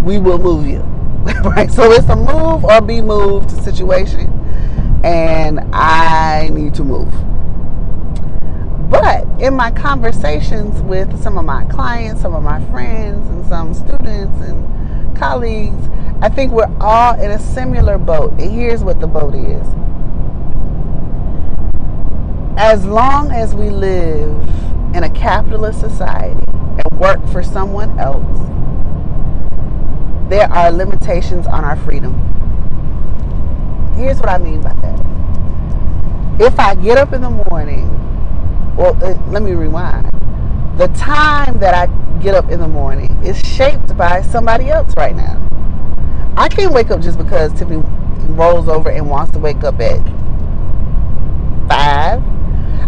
We 0.05 0.19
will 0.19 0.39
move 0.39 0.67
you. 0.67 0.81
right? 1.45 1.71
So 1.71 1.93
it's 1.93 2.09
a 2.09 2.17
move 2.17 2.65
or 2.65 2.83
be 2.83 3.01
moved 3.01 3.51
situation. 3.51 4.33
And 5.03 5.61
I 5.73 6.51
need 6.53 6.75
to 6.75 6.85
move. 6.85 7.13
But 8.91 9.27
in 9.41 9.55
my 9.55 9.71
conversations 9.71 10.81
with 10.83 11.23
some 11.23 11.39
of 11.39 11.45
my 11.45 11.65
clients, 11.65 12.23
some 12.23 12.35
of 12.35 12.43
my 12.43 12.65
friends, 12.71 13.29
and 13.29 13.47
some 13.47 13.75
students 13.75 14.41
and 14.43 15.17
colleagues, 15.17 15.89
I 16.21 16.29
think 16.29 16.53
we're 16.53 16.75
all 16.81 17.15
in 17.21 17.31
a 17.31 17.39
similar 17.39 17.99
boat. 17.99 18.33
And 18.33 18.51
here's 18.51 18.83
what 18.83 19.01
the 19.01 19.07
boat 19.07 19.35
is 19.35 19.67
as 22.59 22.85
long 22.85 23.31
as 23.31 23.55
we 23.55 23.71
live 23.71 24.37
in 24.93 25.05
a 25.05 25.11
capitalist 25.11 25.79
society 25.79 26.43
and 26.49 27.01
work 27.01 27.25
for 27.29 27.41
someone 27.41 27.97
else, 28.01 28.39
there 30.29 30.53
are 30.53 30.73
limitations 30.73 31.47
on 31.47 31.65
our 31.65 31.77
freedom. 31.77 32.15
Here's 33.95 34.19
what 34.19 34.29
I 34.29 34.39
mean 34.39 34.61
by 34.61 34.73
that. 34.73 34.99
If 36.41 36.59
I 36.59 36.75
get 36.75 36.99
up 36.99 37.13
in 37.13 37.21
the 37.21 37.31
morning 37.31 37.87
well, 38.79 38.97
uh, 39.05 39.21
let 39.31 39.43
me 39.43 39.53
rewind. 39.53 40.09
The 40.79 40.87
time 40.97 41.59
that 41.59 41.75
I 41.75 41.87
get 42.21 42.37
up 42.37 42.49
in 42.49 42.61
the 42.61 42.69
morning 42.69 43.11
is 43.25 43.37
shaped 43.41 43.97
by 43.97 44.23
somebody 44.23 44.71
else 44.71 44.95
right 44.97 45.17
now. 45.17 45.45
I 46.37 46.49
can't 46.49 46.73
wake 46.73 46.93
up 46.93 47.01
just 47.01 47.19
because 47.19 47.53
Tiffany 47.55 47.83
rolls 48.29 48.69
over 48.69 48.89
and 48.89 49.11
wants 49.11 49.33
to 49.33 49.41
wake 49.41 49.65
up 49.65 49.81
at 49.81 49.99
five. 51.69 52.23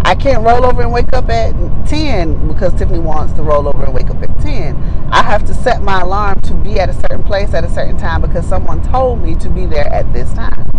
I 0.02 0.14
can't 0.14 0.44
roll 0.44 0.64
over 0.64 0.80
and 0.80 0.92
wake 0.92 1.12
up 1.12 1.28
at 1.28 1.52
10 1.88 2.46
because 2.46 2.72
Tiffany 2.74 3.00
wants 3.00 3.32
to 3.32 3.42
roll 3.42 3.66
over 3.66 3.82
and 3.84 3.92
wake 3.92 4.10
up 4.10 4.22
at 4.22 4.40
10. 4.40 4.76
I 5.10 5.24
have 5.24 5.44
to 5.46 5.54
set 5.54 5.82
my 5.82 6.02
alarm 6.02 6.40
to 6.42 6.54
be 6.54 6.78
at 6.78 6.88
a 6.88 6.94
certain 6.94 7.24
place 7.24 7.52
at 7.52 7.64
a 7.64 7.68
certain 7.68 7.98
time 7.98 8.22
because 8.22 8.46
someone 8.46 8.80
told 8.90 9.20
me 9.20 9.34
to 9.34 9.50
be 9.50 9.66
there 9.66 9.88
at 9.92 10.12
this 10.12 10.32
time. 10.34 10.70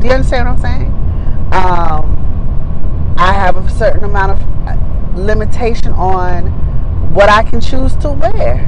Do 0.00 0.06
you 0.06 0.12
understand 0.12 0.48
what 0.48 0.58
I'm 0.58 0.60
saying? 0.60 0.92
Um, 1.52 2.15
I 3.26 3.32
have 3.32 3.56
a 3.56 3.68
certain 3.70 4.04
amount 4.04 4.40
of 4.40 4.68
uh, 4.68 4.76
limitation 5.16 5.90
on 5.94 6.46
what 7.12 7.28
I 7.28 7.42
can 7.42 7.60
choose 7.60 7.96
to 7.96 8.12
wear. 8.12 8.64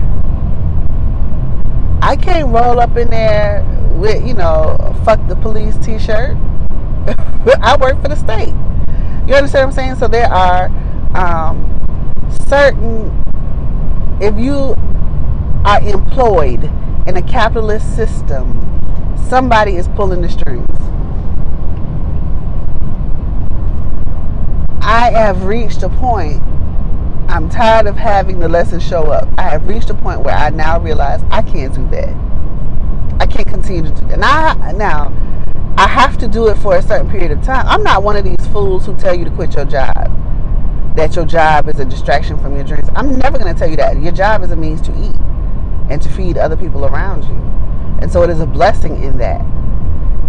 I 2.02 2.16
can't 2.16 2.48
roll 2.48 2.80
up 2.80 2.96
in 2.96 3.08
there 3.08 3.62
with, 3.92 4.26
you 4.26 4.34
know, 4.34 4.76
fuck 5.04 5.24
the 5.28 5.36
police 5.36 5.78
t 5.78 5.96
shirt. 5.96 6.36
I 7.62 7.76
work 7.80 8.02
for 8.02 8.08
the 8.08 8.16
state. 8.16 8.52
You 9.28 9.36
understand 9.36 9.52
what 9.52 9.62
I'm 9.66 9.72
saying? 9.72 9.94
So 9.94 10.08
there 10.08 10.26
are 10.26 10.66
um, 11.14 11.62
certain, 12.48 13.12
if 14.20 14.36
you 14.40 14.74
are 15.64 15.80
employed 15.82 16.64
in 17.06 17.16
a 17.16 17.22
capitalist 17.22 17.94
system, 17.94 18.60
somebody 19.28 19.76
is 19.76 19.86
pulling 19.86 20.20
the 20.20 20.28
strings. 20.28 20.77
I 24.88 25.10
have 25.10 25.44
reached 25.44 25.82
a 25.82 25.90
point. 25.90 26.42
I'm 27.28 27.50
tired 27.50 27.86
of 27.86 27.94
having 27.94 28.38
the 28.40 28.48
lesson 28.48 28.80
show 28.80 29.12
up. 29.12 29.28
I 29.36 29.42
have 29.42 29.68
reached 29.68 29.90
a 29.90 29.94
point 29.94 30.22
where 30.22 30.34
I 30.34 30.48
now 30.48 30.80
realize 30.80 31.22
I 31.30 31.42
can't 31.42 31.74
do 31.74 31.86
that. 31.90 32.08
I 33.20 33.26
can't 33.26 33.46
continue 33.46 33.82
to 33.82 33.90
do 33.90 34.08
that. 34.08 34.18
Now, 34.18 34.54
now 34.72 35.74
I 35.76 35.86
have 35.86 36.16
to 36.16 36.26
do 36.26 36.48
it 36.48 36.56
for 36.56 36.74
a 36.74 36.80
certain 36.80 37.10
period 37.10 37.32
of 37.32 37.42
time. 37.42 37.66
I'm 37.66 37.82
not 37.82 38.02
one 38.02 38.16
of 38.16 38.24
these 38.24 38.46
fools 38.50 38.86
who 38.86 38.96
tell 38.96 39.14
you 39.14 39.26
to 39.26 39.30
quit 39.30 39.54
your 39.54 39.66
job. 39.66 39.94
That 40.96 41.16
your 41.16 41.26
job 41.26 41.68
is 41.68 41.78
a 41.78 41.84
distraction 41.84 42.38
from 42.38 42.54
your 42.54 42.64
dreams. 42.64 42.88
I'm 42.96 43.18
never 43.18 43.38
going 43.38 43.52
to 43.52 43.58
tell 43.58 43.68
you 43.68 43.76
that. 43.76 44.00
Your 44.00 44.12
job 44.12 44.42
is 44.42 44.52
a 44.52 44.56
means 44.56 44.80
to 44.80 44.90
eat 44.92 45.20
and 45.90 46.00
to 46.00 46.08
feed 46.08 46.38
other 46.38 46.56
people 46.56 46.86
around 46.86 47.24
you. 47.24 47.36
And 48.00 48.10
so 48.10 48.22
it 48.22 48.30
is 48.30 48.40
a 48.40 48.46
blessing 48.46 49.02
in 49.02 49.18
that. 49.18 49.42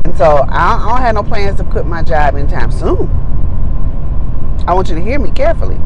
And 0.04 0.18
so 0.18 0.26
I 0.50 0.76
don't, 0.76 0.82
I 0.82 0.90
don't 0.90 1.02
have 1.02 1.16
no 1.16 1.24
plans 1.24 1.60
to 1.60 1.64
quit 1.64 1.86
my 1.86 2.04
job 2.04 2.36
anytime 2.36 2.72
soon. 2.72 3.29
I 4.68 4.74
want 4.74 4.90
you 4.90 4.96
to 4.96 5.02
hear 5.02 5.20
me 5.20 5.32
carefully. 5.32 5.78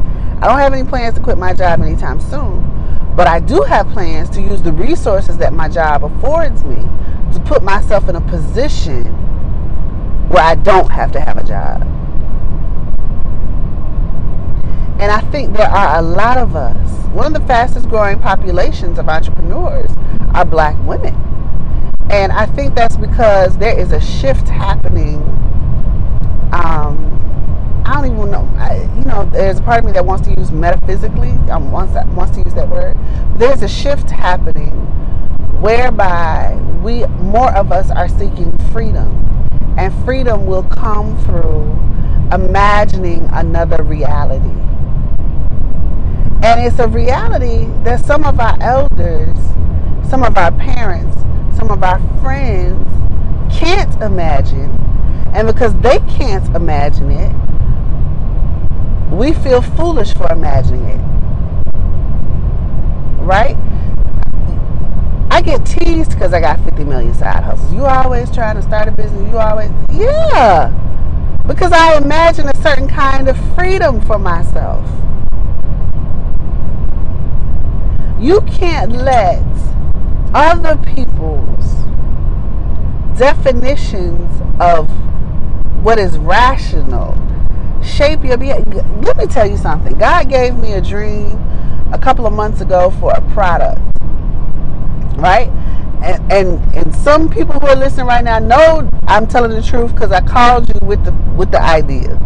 I 0.42 0.48
don't 0.48 0.60
have 0.60 0.74
any 0.74 0.88
plans 0.88 1.16
to 1.16 1.22
quit 1.22 1.38
my 1.38 1.54
job 1.54 1.82
anytime 1.82 2.20
soon, 2.20 2.62
but 3.16 3.28
I 3.28 3.40
do 3.40 3.62
have 3.62 3.88
plans 3.90 4.30
to 4.32 4.42
use 4.42 4.62
the 4.62 4.74
resources 4.74 5.38
that 5.38 5.54
my 5.54 5.70
job 5.70 6.04
affords 6.04 6.64
me 6.64 6.78
to 7.34 7.40
put 7.46 7.64
myself 7.64 8.10
in 8.10 8.16
a 8.16 8.22
position 8.22 9.06
where 10.30 10.44
I 10.44 10.56
don't 10.56 10.92
have 10.92 11.12
to 11.14 11.22
have 11.22 11.38
a 11.38 11.44
job. 11.44 11.82
And 15.00 15.12
I 15.12 15.20
think 15.32 15.56
there 15.56 15.70
are 15.70 16.00
a 16.00 16.02
lot 16.02 16.38
of 16.38 16.56
us. 16.56 17.06
One 17.08 17.28
of 17.28 17.34
the 17.34 17.48
fastest 17.48 17.90
growing 17.90 18.20
populations 18.20 18.98
of 18.98 19.10
entrepreneurs 19.10 19.92
are 20.34 20.46
black 20.46 20.78
women. 20.86 21.16
And 22.10 22.32
I 22.32 22.46
think 22.46 22.76
that's 22.76 22.98
because 22.98 23.58
there 23.58 23.78
is 23.78 23.92
a 23.92 24.00
shift 24.00 24.48
happening 24.48 25.22
um, 26.54 27.03
I 27.86 27.96
don't 27.96 28.14
even 28.14 28.32
know. 28.32 28.50
I, 28.58 28.90
you 28.98 29.06
know, 29.06 29.26
there's 29.26 29.60
a 29.60 29.62
part 29.62 29.80
of 29.80 29.86
me 29.86 29.92
that 29.92 30.06
wants 30.06 30.26
to 30.28 30.34
use 30.38 30.52
metaphysically. 30.52 31.32
Um, 31.52 31.70
wants 31.72 31.94
that, 31.94 32.08
wants 32.10 32.38
to 32.38 32.44
use 32.44 32.54
that 32.54 32.70
word. 32.70 32.98
There's 33.36 33.62
a 33.62 33.68
shift 33.68 34.10
happening 34.10 34.72
whereby 35.62 36.56
we 36.82 37.06
more 37.06 37.54
of 37.56 37.72
us 37.72 37.92
are 37.92 38.08
seeking 38.08 38.56
freedom, 38.72 39.50
and 39.78 39.94
freedom 40.06 40.46
will 40.46 40.64
come 40.64 41.18
through 41.26 41.72
imagining 42.34 43.28
another 43.34 43.84
reality. 43.84 44.60
And 46.44 46.66
it's 46.66 46.80
a 46.80 46.88
reality 46.88 47.66
that 47.84 48.06
some 48.06 48.24
of 48.24 48.40
our 48.40 48.58
elders, 48.62 49.38
some 50.10 50.24
of 50.24 50.38
our 50.38 50.52
parents, 50.52 51.16
some 51.58 51.70
of 51.70 51.84
our 51.84 52.00
friends 52.22 52.88
can't 53.54 54.02
imagine. 54.02 54.72
And 55.34 55.48
because 55.48 55.74
they 55.82 56.00
can't 56.00 56.46
imagine 56.56 57.12
it, 57.12 57.53
we 59.14 59.32
feel 59.34 59.62
foolish 59.62 60.14
for 60.14 60.32
imagining 60.32 60.86
it. 60.86 61.02
Right? 63.22 63.56
I 65.30 65.42
get 65.42 65.66
teased 65.66 66.12
because 66.12 66.34
I 66.34 66.40
got 66.40 66.60
50 66.64 66.84
million 66.84 67.14
side 67.14 67.44
hustles. 67.44 67.72
You 67.74 67.86
always 67.86 68.32
trying 68.32 68.56
to 68.56 68.62
start 68.62 68.88
a 68.88 68.92
business. 68.92 69.22
You 69.30 69.38
always, 69.38 69.70
yeah. 69.92 70.72
Because 71.48 71.72
I 71.72 71.98
imagine 71.98 72.48
a 72.48 72.62
certain 72.62 72.88
kind 72.88 73.28
of 73.28 73.38
freedom 73.56 74.02
for 74.02 74.18
myself. 74.18 74.86
You 78.20 78.42
can't 78.42 78.94
let 78.94 79.44
other 80.34 80.78
people's 80.78 81.74
definitions 83.18 84.42
of 84.60 84.90
what 85.84 86.00
is 86.00 86.18
rational 86.18 87.14
shape 87.84 88.24
your 88.24 88.38
being. 88.38 88.64
Let 89.02 89.18
me 89.18 89.26
tell 89.28 89.50
you 89.50 89.58
something. 89.58 89.98
God 89.98 90.30
gave 90.30 90.56
me 90.56 90.74
a 90.74 90.82
dream 90.82 91.40
a 91.92 92.00
couple 92.02 92.26
of 92.26 92.34
months 92.34 92.62
ago 92.62 92.90
for 93.00 93.12
a 93.12 93.22
product, 93.34 93.82
right? 95.18 95.50
And, 96.04 96.32
and 96.32 96.76
and 96.76 96.96
some 96.96 97.30
people 97.30 97.60
who 97.60 97.68
are 97.68 97.76
listening 97.76 98.08
right 98.08 98.24
now 98.24 98.40
know 98.40 98.90
I'm 99.08 99.28
telling 99.28 99.52
the 99.52 99.62
truth 99.62 99.94
because 99.94 100.12
I 100.12 100.22
called 100.22 100.70
you 100.70 100.86
with 100.86 101.04
the 101.06 101.12
with 101.36 101.52
the 101.52 101.62
idea. 101.62 102.18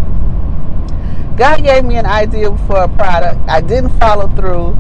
God 1.37 1.63
gave 1.63 1.85
me 1.85 1.97
an 1.97 2.07
idea 2.07 2.55
for 2.65 2.77
a 2.83 2.87
product. 2.87 3.39
I 3.47 3.61
didn't 3.61 3.91
follow 3.99 4.27
through. 4.29 4.75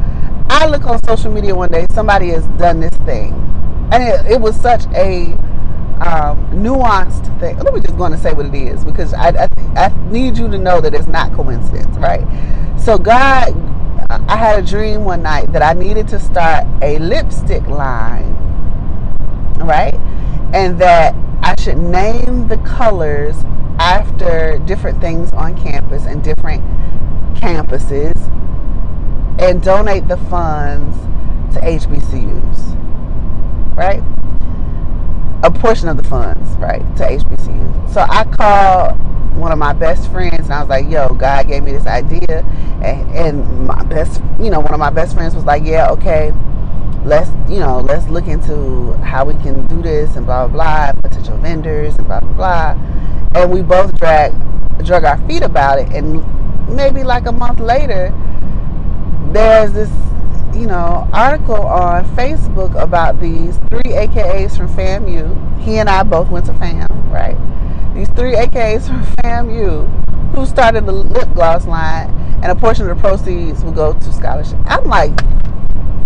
I 0.49 0.65
look 0.67 0.85
on 0.85 1.03
social 1.03 1.31
media 1.31 1.53
one 1.53 1.71
day, 1.71 1.85
somebody 1.91 2.29
has 2.29 2.47
done 2.57 2.79
this 2.79 2.95
thing, 3.05 3.33
and 3.91 4.01
it, 4.01 4.31
it 4.31 4.41
was 4.41 4.55
such 4.59 4.85
a 4.95 5.37
um, 6.01 6.37
nuanced 6.51 7.39
thing. 7.39 7.57
Let 7.57 7.73
me 7.73 7.81
just 7.81 7.97
go 7.97 8.03
on 8.03 8.13
and 8.13 8.21
say 8.21 8.33
what 8.33 8.45
it 8.45 8.55
is 8.55 8.85
because 8.85 9.13
I, 9.13 9.29
I, 9.29 9.47
I 9.75 10.11
need 10.11 10.37
you 10.37 10.47
to 10.47 10.57
know 10.57 10.79
that 10.81 10.93
it's 10.93 11.07
not 11.07 11.33
coincidence, 11.33 11.97
right? 11.97 12.23
So 12.79 12.97
God, 12.97 13.55
I 14.09 14.37
had 14.37 14.59
a 14.59 14.65
dream 14.65 15.03
one 15.03 15.23
night 15.23 15.51
that 15.53 15.61
I 15.61 15.73
needed 15.73 16.07
to 16.09 16.19
start 16.19 16.65
a 16.81 16.99
lipstick 16.99 17.65
line, 17.67 18.33
right? 19.57 19.95
And 20.53 20.79
that 20.79 21.15
I 21.41 21.55
should 21.59 21.77
name 21.77 22.47
the 22.47 22.57
colors 22.57 23.35
after 23.79 24.59
different 24.65 25.01
things 25.01 25.31
on 25.31 25.57
campus 25.57 26.05
and 26.05 26.23
different 26.23 26.63
campuses 27.35 28.13
and 29.39 29.61
donate 29.61 30.07
the 30.07 30.17
funds 30.17 30.97
to 31.53 31.61
HBCUs, 31.61 33.75
right? 33.75 34.01
A 35.43 35.51
portion 35.51 35.87
of 35.87 35.97
the 35.97 36.03
funds, 36.03 36.49
right, 36.57 36.81
to 36.97 37.03
HBCU. 37.03 37.93
So 37.93 38.01
I 38.01 38.23
called 38.25 38.99
one 39.37 39.51
of 39.51 39.59
my 39.59 39.73
best 39.73 40.09
friends 40.11 40.45
and 40.45 40.53
I 40.53 40.61
was 40.61 40.69
like, 40.69 40.89
yo, 40.89 41.09
God 41.13 41.47
gave 41.47 41.63
me 41.63 41.71
this 41.71 41.85
idea. 41.85 42.43
And, 42.83 43.11
and 43.15 43.67
my 43.67 43.83
best, 43.83 44.21
you 44.39 44.49
know, 44.49 44.59
one 44.59 44.73
of 44.73 44.79
my 44.79 44.89
best 44.89 45.15
friends 45.15 45.35
was 45.35 45.45
like, 45.45 45.63
yeah, 45.63 45.89
okay, 45.91 46.33
let's, 47.05 47.29
you 47.49 47.59
know, 47.59 47.79
let's 47.79 48.07
look 48.09 48.27
into 48.27 48.93
how 49.03 49.25
we 49.25 49.33
can 49.43 49.65
do 49.67 49.81
this 49.81 50.15
and 50.15 50.25
blah, 50.25 50.47
blah, 50.47 50.91
blah, 50.91 51.01
potential 51.01 51.37
vendors 51.37 51.95
and 51.95 52.07
blah, 52.07 52.19
blah, 52.19 52.33
blah. 52.33 52.77
And 53.35 53.51
we 53.51 53.61
both 53.61 53.95
drag, 53.97 54.33
drug 54.83 55.05
our 55.05 55.17
feet 55.27 55.43
about 55.43 55.79
it. 55.79 55.89
And 55.93 56.25
maybe 56.75 57.03
like 57.03 57.25
a 57.27 57.31
month 57.31 57.59
later, 57.59 58.13
there's 59.31 59.71
this 59.73 59.89
you 60.55 60.67
know 60.67 61.07
article 61.13 61.55
on 61.55 62.05
Facebook 62.15 62.79
about 62.81 63.19
these 63.19 63.57
three 63.69 63.91
AKAs 63.93 64.57
from 64.57 64.67
FAMU. 64.69 65.61
He 65.61 65.77
and 65.77 65.89
I 65.89 66.03
both 66.03 66.29
went 66.29 66.45
to 66.45 66.53
FAM, 66.53 66.87
right? 67.11 67.37
These 67.93 68.09
three 68.09 68.35
AKAs 68.35 68.87
from 68.87 69.03
FAMU 69.17 70.07
who 70.35 70.45
started 70.45 70.85
the 70.85 70.91
lip 70.91 71.33
gloss 71.33 71.65
line, 71.65 72.09
and 72.43 72.45
a 72.45 72.55
portion 72.55 72.87
of 72.87 72.95
the 72.95 73.01
proceeds 73.01 73.63
will 73.63 73.71
go 73.71 73.93
to 73.93 74.13
scholarship. 74.13 74.59
I'm 74.65 74.85
like, 74.85 75.19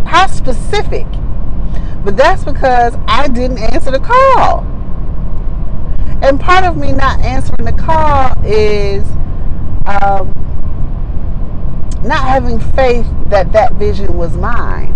how 0.05 0.27
specific? 0.27 1.05
But 2.03 2.17
that's 2.17 2.43
because 2.43 2.95
I 3.07 3.27
didn't 3.27 3.59
answer 3.59 3.91
the 3.91 3.99
call. 3.99 4.65
And 6.23 6.39
part 6.39 6.63
of 6.63 6.77
me 6.77 6.91
not 6.91 7.19
answering 7.21 7.65
the 7.65 7.73
call 7.73 8.33
is 8.45 9.03
um, 9.85 10.31
not 12.03 12.23
having 12.23 12.59
faith 12.59 13.05
that 13.31 13.51
that 13.53 13.73
vision 13.73 14.15
was 14.15 14.37
mine. 14.37 14.93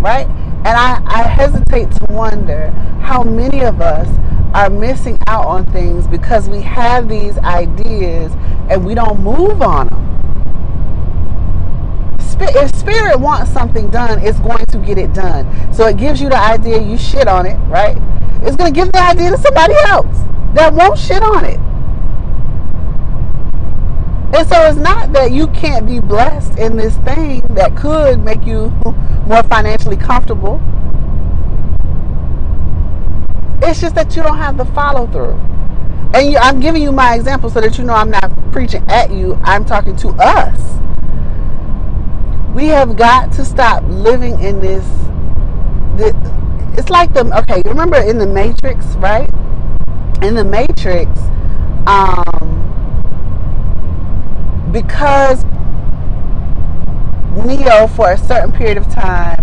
Right? 0.00 0.26
And 0.26 0.68
I, 0.68 1.02
I 1.06 1.22
hesitate 1.22 1.90
to 1.92 2.06
wonder 2.10 2.70
how 3.00 3.22
many 3.22 3.62
of 3.62 3.80
us 3.80 4.08
are 4.54 4.68
missing 4.68 5.18
out 5.26 5.46
on 5.46 5.64
things 5.66 6.06
because 6.06 6.48
we 6.48 6.60
have 6.62 7.08
these 7.08 7.38
ideas 7.38 8.32
and 8.68 8.84
we 8.84 8.94
don't 8.94 9.20
move 9.20 9.62
on 9.62 9.88
them. 9.88 10.08
If 12.40 12.74
spirit 12.74 13.20
wants 13.20 13.52
something 13.52 13.88
done, 13.90 14.18
it's 14.20 14.40
going 14.40 14.64
to 14.66 14.78
get 14.78 14.98
it 14.98 15.12
done. 15.12 15.72
So 15.72 15.86
it 15.86 15.96
gives 15.96 16.20
you 16.20 16.28
the 16.28 16.38
idea, 16.38 16.82
you 16.82 16.98
shit 16.98 17.28
on 17.28 17.46
it, 17.46 17.56
right? 17.68 17.96
It's 18.42 18.56
going 18.56 18.72
to 18.72 18.74
give 18.74 18.90
the 18.92 19.00
idea 19.00 19.30
to 19.30 19.38
somebody 19.38 19.74
else 19.86 20.16
that 20.54 20.72
won't 20.74 20.98
shit 20.98 21.22
on 21.22 21.44
it. 21.44 21.60
And 24.34 24.48
so 24.48 24.62
it's 24.66 24.78
not 24.78 25.12
that 25.12 25.32
you 25.32 25.46
can't 25.48 25.86
be 25.86 26.00
blessed 26.00 26.58
in 26.58 26.76
this 26.76 26.96
thing 26.98 27.42
that 27.50 27.76
could 27.76 28.24
make 28.24 28.46
you 28.46 28.72
more 29.26 29.42
financially 29.42 29.96
comfortable. 29.96 30.60
It's 33.62 33.80
just 33.80 33.94
that 33.94 34.16
you 34.16 34.22
don't 34.22 34.38
have 34.38 34.56
the 34.56 34.64
follow 34.64 35.06
through. 35.06 35.38
And 36.14 36.32
you, 36.32 36.38
I'm 36.38 36.60
giving 36.60 36.82
you 36.82 36.92
my 36.92 37.14
example 37.14 37.50
so 37.50 37.60
that 37.60 37.76
you 37.76 37.84
know 37.84 37.92
I'm 37.92 38.10
not 38.10 38.32
preaching 38.52 38.84
at 38.88 39.10
you, 39.10 39.38
I'm 39.44 39.64
talking 39.64 39.96
to 39.96 40.08
us. 40.10 40.58
We 42.54 42.66
have 42.66 42.96
got 42.96 43.32
to 43.32 43.44
stop 43.44 43.84
living 43.86 44.40
in 44.40 44.60
this. 44.60 44.84
this 45.96 46.14
it's 46.78 46.88
like 46.88 47.12
the, 47.12 47.24
okay, 47.40 47.62
remember 47.66 47.98
in 47.98 48.18
the 48.18 48.26
Matrix, 48.26 48.84
right? 48.96 49.30
In 50.22 50.34
the 50.34 50.44
Matrix, 50.44 51.10
um, 51.86 52.41
because 54.72 55.44
Neo, 57.46 57.86
for 57.88 58.12
a 58.12 58.18
certain 58.18 58.52
period 58.52 58.76
of 58.76 58.88
time, 58.92 59.38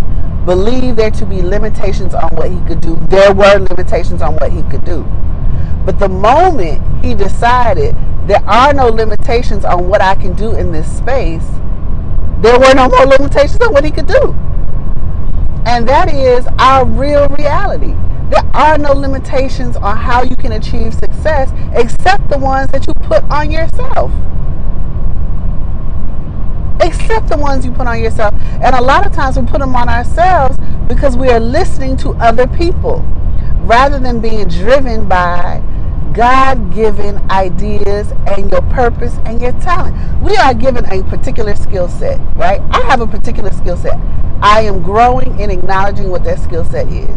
believed 0.46 0.98
there 0.98 1.12
to 1.12 1.26
be 1.26 1.42
limitations 1.42 2.14
on 2.14 2.30
what 2.36 2.50
he 2.50 2.60
could 2.68 2.82
do. 2.82 2.96
There 3.08 3.34
were 3.34 3.60
limitations 3.60 4.22
on 4.22 4.34
what 4.36 4.52
he 4.52 4.64
could 4.64 4.84
do. 4.86 5.04
But 5.86 6.00
the 6.00 6.10
moment 6.10 6.82
he 7.04 7.14
decided 7.14 7.96
there 8.28 8.44
are 8.46 8.74
no 8.74 8.88
limitations 8.88 9.66
on 9.66 9.88
what 9.90 10.02
I 10.02 10.16
can 10.16 10.34
do 10.34 10.56
in 10.56 10.72
this 10.72 10.98
space, 10.98 11.46
there 12.42 12.60
were 12.60 12.74
no 12.74 12.88
more 12.88 13.06
limitations 13.06 13.60
on 13.62 13.74
what 13.74 13.84
he 13.84 13.92
could 13.92 14.08
do. 14.08 14.34
And 15.66 15.88
that 15.88 16.14
is 16.14 16.48
our 16.58 16.86
real 16.86 17.28
reality. 17.30 17.96
There 18.30 18.46
are 18.54 18.78
no 18.78 18.94
limitations 18.94 19.76
on 19.76 19.98
how 19.98 20.24
you 20.24 20.36
can 20.36 20.54
achieve 20.54 20.94
success 20.94 21.52
except 21.74 22.30
the 22.30 22.38
ones 22.38 22.72
that 22.72 22.88
you 22.88 22.94
put 22.94 23.24
on 23.26 23.52
yourself. 23.52 24.12
Accept 26.82 27.28
the 27.28 27.38
ones 27.38 27.66
you 27.66 27.72
put 27.72 27.88
on 27.88 28.02
yourself. 28.02 28.34
And 28.62 28.76
a 28.76 28.82
lot 28.82 29.06
of 29.06 29.14
times 29.14 29.38
we 29.38 29.46
put 29.46 29.60
them 29.60 29.76
on 29.76 29.90
ourselves 29.90 30.58
because 30.88 31.18
we 31.18 31.30
are 31.30 31.40
listening 31.40 31.98
to 31.98 32.12
other 32.12 32.48
people 32.48 33.06
rather 33.62 34.00
than 34.00 34.20
being 34.20 34.48
driven 34.48 35.08
by 35.08 35.62
God 36.14 36.74
given 36.74 37.18
ideas 37.30 38.12
and 38.28 38.50
your 38.52 38.62
purpose 38.64 39.16
and 39.26 39.42
your 39.42 39.52
talent. 39.54 39.96
We 40.22 40.36
are 40.38 40.54
given 40.54 40.86
a 40.86 41.04
particular 41.04 41.56
skill 41.56 41.88
set, 41.88 42.20
right? 42.36 42.62
I 42.72 42.82
have 42.82 43.02
a 43.02 43.08
particular 43.08 43.52
skill 43.52 43.78
set. 43.78 43.98
I 44.42 44.62
am 44.62 44.82
growing 44.82 45.40
in 45.40 45.52
acknowledging 45.52 46.10
what 46.10 46.24
that 46.24 46.40
skill 46.40 46.66
set 46.66 46.88
is, 46.88 47.16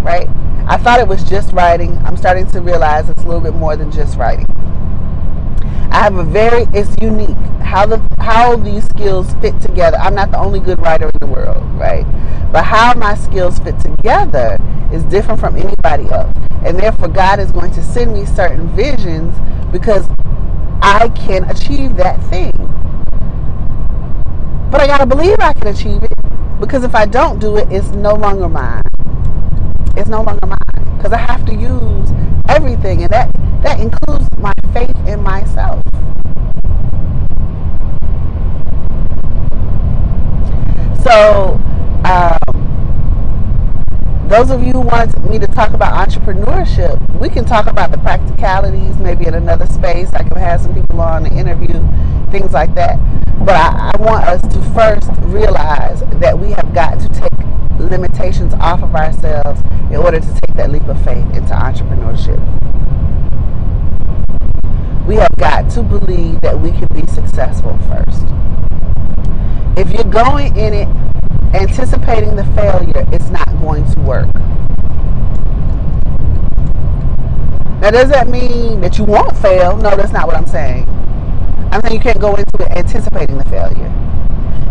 right? 0.00 0.28
I 0.66 0.76
thought 0.76 1.00
it 1.00 1.08
was 1.08 1.22
just 1.24 1.52
writing. 1.52 1.96
I'm 1.98 2.16
starting 2.16 2.46
to 2.48 2.60
realize 2.60 3.08
it's 3.08 3.22
a 3.22 3.26
little 3.26 3.40
bit 3.40 3.54
more 3.54 3.76
than 3.76 3.90
just 3.90 4.18
writing. 4.18 4.46
I 5.90 6.02
have 6.02 6.16
a 6.16 6.24
very 6.24 6.66
it's 6.72 6.94
unique 7.00 7.36
how 7.68 7.84
the 7.84 8.02
how 8.18 8.56
these 8.56 8.84
skills 8.86 9.34
fit 9.42 9.60
together. 9.60 9.98
I'm 9.98 10.14
not 10.14 10.30
the 10.30 10.38
only 10.38 10.58
good 10.58 10.80
writer 10.80 11.06
in 11.06 11.18
the 11.20 11.26
world, 11.26 11.62
right? 11.74 12.04
But 12.50 12.64
how 12.64 12.94
my 12.94 13.14
skills 13.14 13.58
fit 13.58 13.78
together 13.78 14.58
is 14.90 15.04
different 15.04 15.38
from 15.38 15.56
anybody 15.56 16.08
else. 16.10 16.34
And 16.64 16.78
therefore 16.78 17.08
God 17.08 17.38
is 17.38 17.52
going 17.52 17.70
to 17.72 17.82
send 17.82 18.14
me 18.14 18.24
certain 18.24 18.68
visions 18.74 19.36
because 19.70 20.08
I 20.80 21.10
can 21.10 21.44
achieve 21.44 21.96
that 21.96 22.22
thing. 22.24 22.52
But 24.70 24.80
I 24.80 24.86
got 24.86 24.98
to 24.98 25.06
believe 25.06 25.36
I 25.40 25.52
can 25.52 25.66
achieve 25.66 26.02
it 26.02 26.12
because 26.58 26.84
if 26.84 26.94
I 26.94 27.04
don't 27.04 27.38
do 27.38 27.58
it, 27.58 27.70
it's 27.70 27.88
no 27.90 28.14
longer 28.14 28.48
mine. 28.48 28.82
It's 29.94 30.08
no 30.08 30.22
longer 30.22 30.46
mine 30.46 30.96
because 30.96 31.12
I 31.12 31.18
have 31.18 31.44
to 31.46 31.54
use 31.54 32.10
everything 32.48 33.02
and 33.02 33.12
that 33.12 33.30
that 33.62 33.80
includes 33.80 34.28
my 34.38 34.52
faith 34.72 34.96
in 35.06 35.22
myself. 35.22 35.82
So, 41.02 41.60
um, 42.04 42.68
those 44.28 44.50
of 44.50 44.62
you 44.62 44.72
who 44.72 44.80
want 44.80 45.18
me 45.28 45.38
to 45.38 45.46
talk 45.46 45.72
about 45.72 46.08
entrepreneurship, 46.08 47.18
we 47.18 47.28
can 47.28 47.44
talk 47.44 47.66
about 47.66 47.90
the 47.90 47.98
practicalities 47.98 48.98
maybe 48.98 49.26
in 49.26 49.34
another 49.34 49.66
space. 49.66 50.12
I 50.12 50.22
can 50.22 50.36
have 50.36 50.60
some 50.60 50.74
people 50.74 51.00
on 51.00 51.22
the 51.22 51.32
interview, 51.32 51.82
things 52.30 52.52
like 52.52 52.74
that. 52.74 52.98
But 53.44 53.56
I, 53.56 53.92
I 53.94 54.02
want 54.02 54.24
us 54.24 54.42
to 54.42 54.60
first 54.74 55.10
realize 55.22 56.00
that 56.20 56.38
we 56.38 56.50
have 56.50 56.74
got 56.74 57.00
to 57.00 57.08
take 57.08 57.28
limitations 57.78 58.52
off 58.54 58.82
of 58.82 58.94
ourselves 58.94 59.62
in 59.90 59.96
order 59.96 60.20
to 60.20 60.26
take 60.26 60.54
that 60.56 60.70
leap 60.70 60.86
of 60.88 61.02
faith 61.04 61.24
into 61.34 61.54
entrepreneurship. 61.54 62.38
We 65.08 65.14
have 65.14 65.34
got 65.38 65.70
to 65.70 65.82
believe 65.82 66.38
that 66.42 66.60
we 66.60 66.70
can 66.70 66.86
be 66.88 67.00
successful 67.10 67.78
first. 67.88 68.26
If 69.78 69.90
you're 69.90 70.04
going 70.04 70.54
in 70.54 70.74
it 70.74 70.86
anticipating 71.54 72.36
the 72.36 72.44
failure, 72.54 73.06
it's 73.10 73.30
not 73.30 73.48
going 73.62 73.90
to 73.90 74.00
work. 74.00 74.34
Now, 77.80 77.90
does 77.90 78.10
that 78.10 78.28
mean 78.28 78.82
that 78.82 78.98
you 78.98 79.04
won't 79.04 79.34
fail? 79.38 79.78
No, 79.78 79.96
that's 79.96 80.12
not 80.12 80.26
what 80.26 80.36
I'm 80.36 80.46
saying. 80.46 80.86
I'm 81.72 81.80
saying 81.80 81.94
you 81.94 82.00
can't 82.00 82.20
go 82.20 82.34
into 82.34 82.58
it 82.60 82.76
anticipating 82.76 83.38
the 83.38 83.46
failure. 83.46 83.90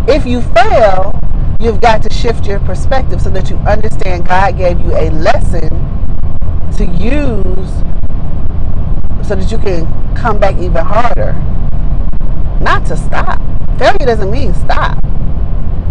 If 0.08 0.28
you 0.28 0.42
fail, 0.42 1.20
you've 1.60 1.82
got 1.82 2.04
to 2.04 2.14
shift 2.14 2.46
your 2.46 2.60
perspective 2.60 3.24
so 3.24 3.32
that 3.32 3.50
you 3.50 3.56
understand 3.58 4.28
God 4.28 4.56
gave 4.56 4.80
you 4.82 4.96
a 4.96 5.10
lesson 5.10 5.70
to 6.78 6.86
use 6.86 7.87
so 9.24 9.36
that 9.36 9.52
you 9.52 9.58
can 9.58 9.86
come 10.16 10.40
back 10.40 10.56
even 10.58 10.84
harder. 10.84 11.34
Not 12.62 12.86
to 12.88 12.98
stop. 12.98 13.40
Failure 13.78 14.06
doesn't 14.06 14.32
mean 14.32 14.54
stop. 14.54 15.04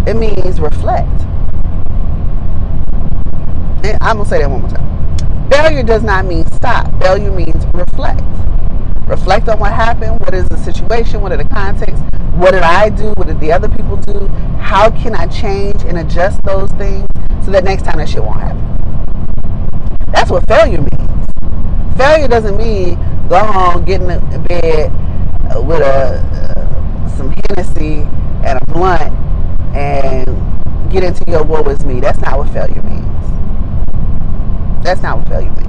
It 0.07 0.15
means 0.15 0.61
reflect. 0.61 1.09
And 3.85 3.99
I'm 4.01 4.17
gonna 4.17 4.29
say 4.29 4.39
that 4.41 4.51
one 4.51 4.63
more 4.63 4.71
time. 4.71 5.51
Failure 5.51 5.83
does 5.83 6.03
not 6.03 6.27
mean 6.27 6.45
stop. 6.53 6.91
Failure 7.01 7.31
means 7.31 7.65
reflect. 7.75 8.23
Reflect 9.07 9.49
on 9.49 9.61
what 9.61 9.73
happened. 9.73 10.19
What 10.21 10.35
is 10.35 10.49
the 10.49 10.57
situation? 10.59 11.21
What 11.21 11.31
are 11.33 11.37
the 11.37 11.45
contexts? 11.45 12.03
What 12.35 12.51
did 12.51 12.63
I 12.63 12.89
do? 12.89 13.13
What 13.13 13.29
did 13.29 13.39
the 13.41 13.53
other 13.53 13.69
people 13.69 13.97
do? 13.97 14.27
How 14.59 14.91
can 14.91 15.15
I 15.15 15.27
change 15.29 15.85
and 15.85 15.99
adjust 15.99 16.43
those 16.43 16.71
things 16.73 17.07
so 17.45 17.53
that 17.53 17.65
next 17.65 17.85
time 17.85 17.99
that 17.99 18.09
shit 18.09 18.23
won't 18.23 18.41
happen? 18.41 20.07
That's 20.13 20.31
what 20.31 20.47
failure 20.49 20.81
means. 20.81 21.97
Failure 21.97 22.29
doesn't 22.29 22.57
mean 22.57 22.99
go 23.29 23.39
home, 23.39 23.85
get 23.85 24.01
in 24.01 24.07
the 24.07 24.39
bed 24.49 24.91
uh, 25.55 25.61
with 25.61 25.81
a 25.81 26.21
uh, 26.23 27.17
some 27.17 27.33
Hennessy 27.49 28.03
and 28.45 28.61
a 28.61 28.65
blunt 28.67 29.13
and 29.75 30.91
get 30.91 31.03
into 31.05 31.25
your 31.29 31.43
woe 31.43 31.63
is 31.65 31.85
me. 31.85 32.01
That's 32.01 32.21
not 32.21 32.39
what 32.39 32.49
failure 32.51 32.83
means. 32.83 33.07
That's 34.85 35.03
not 35.03 35.19
what 35.19 35.29
failure 35.29 35.51
means. 35.51 35.67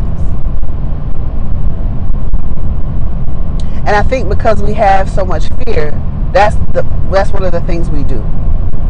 And 3.87 3.95
I 3.95 4.03
think 4.03 4.29
because 4.29 4.61
we 4.61 4.73
have 4.73 5.09
so 5.09 5.25
much 5.25 5.47
fear, 5.65 5.91
that's 6.33 6.55
the 6.73 6.85
that's 7.09 7.31
one 7.31 7.43
of 7.45 7.51
the 7.51 7.61
things 7.61 7.89
we 7.89 8.03
do. 8.03 8.19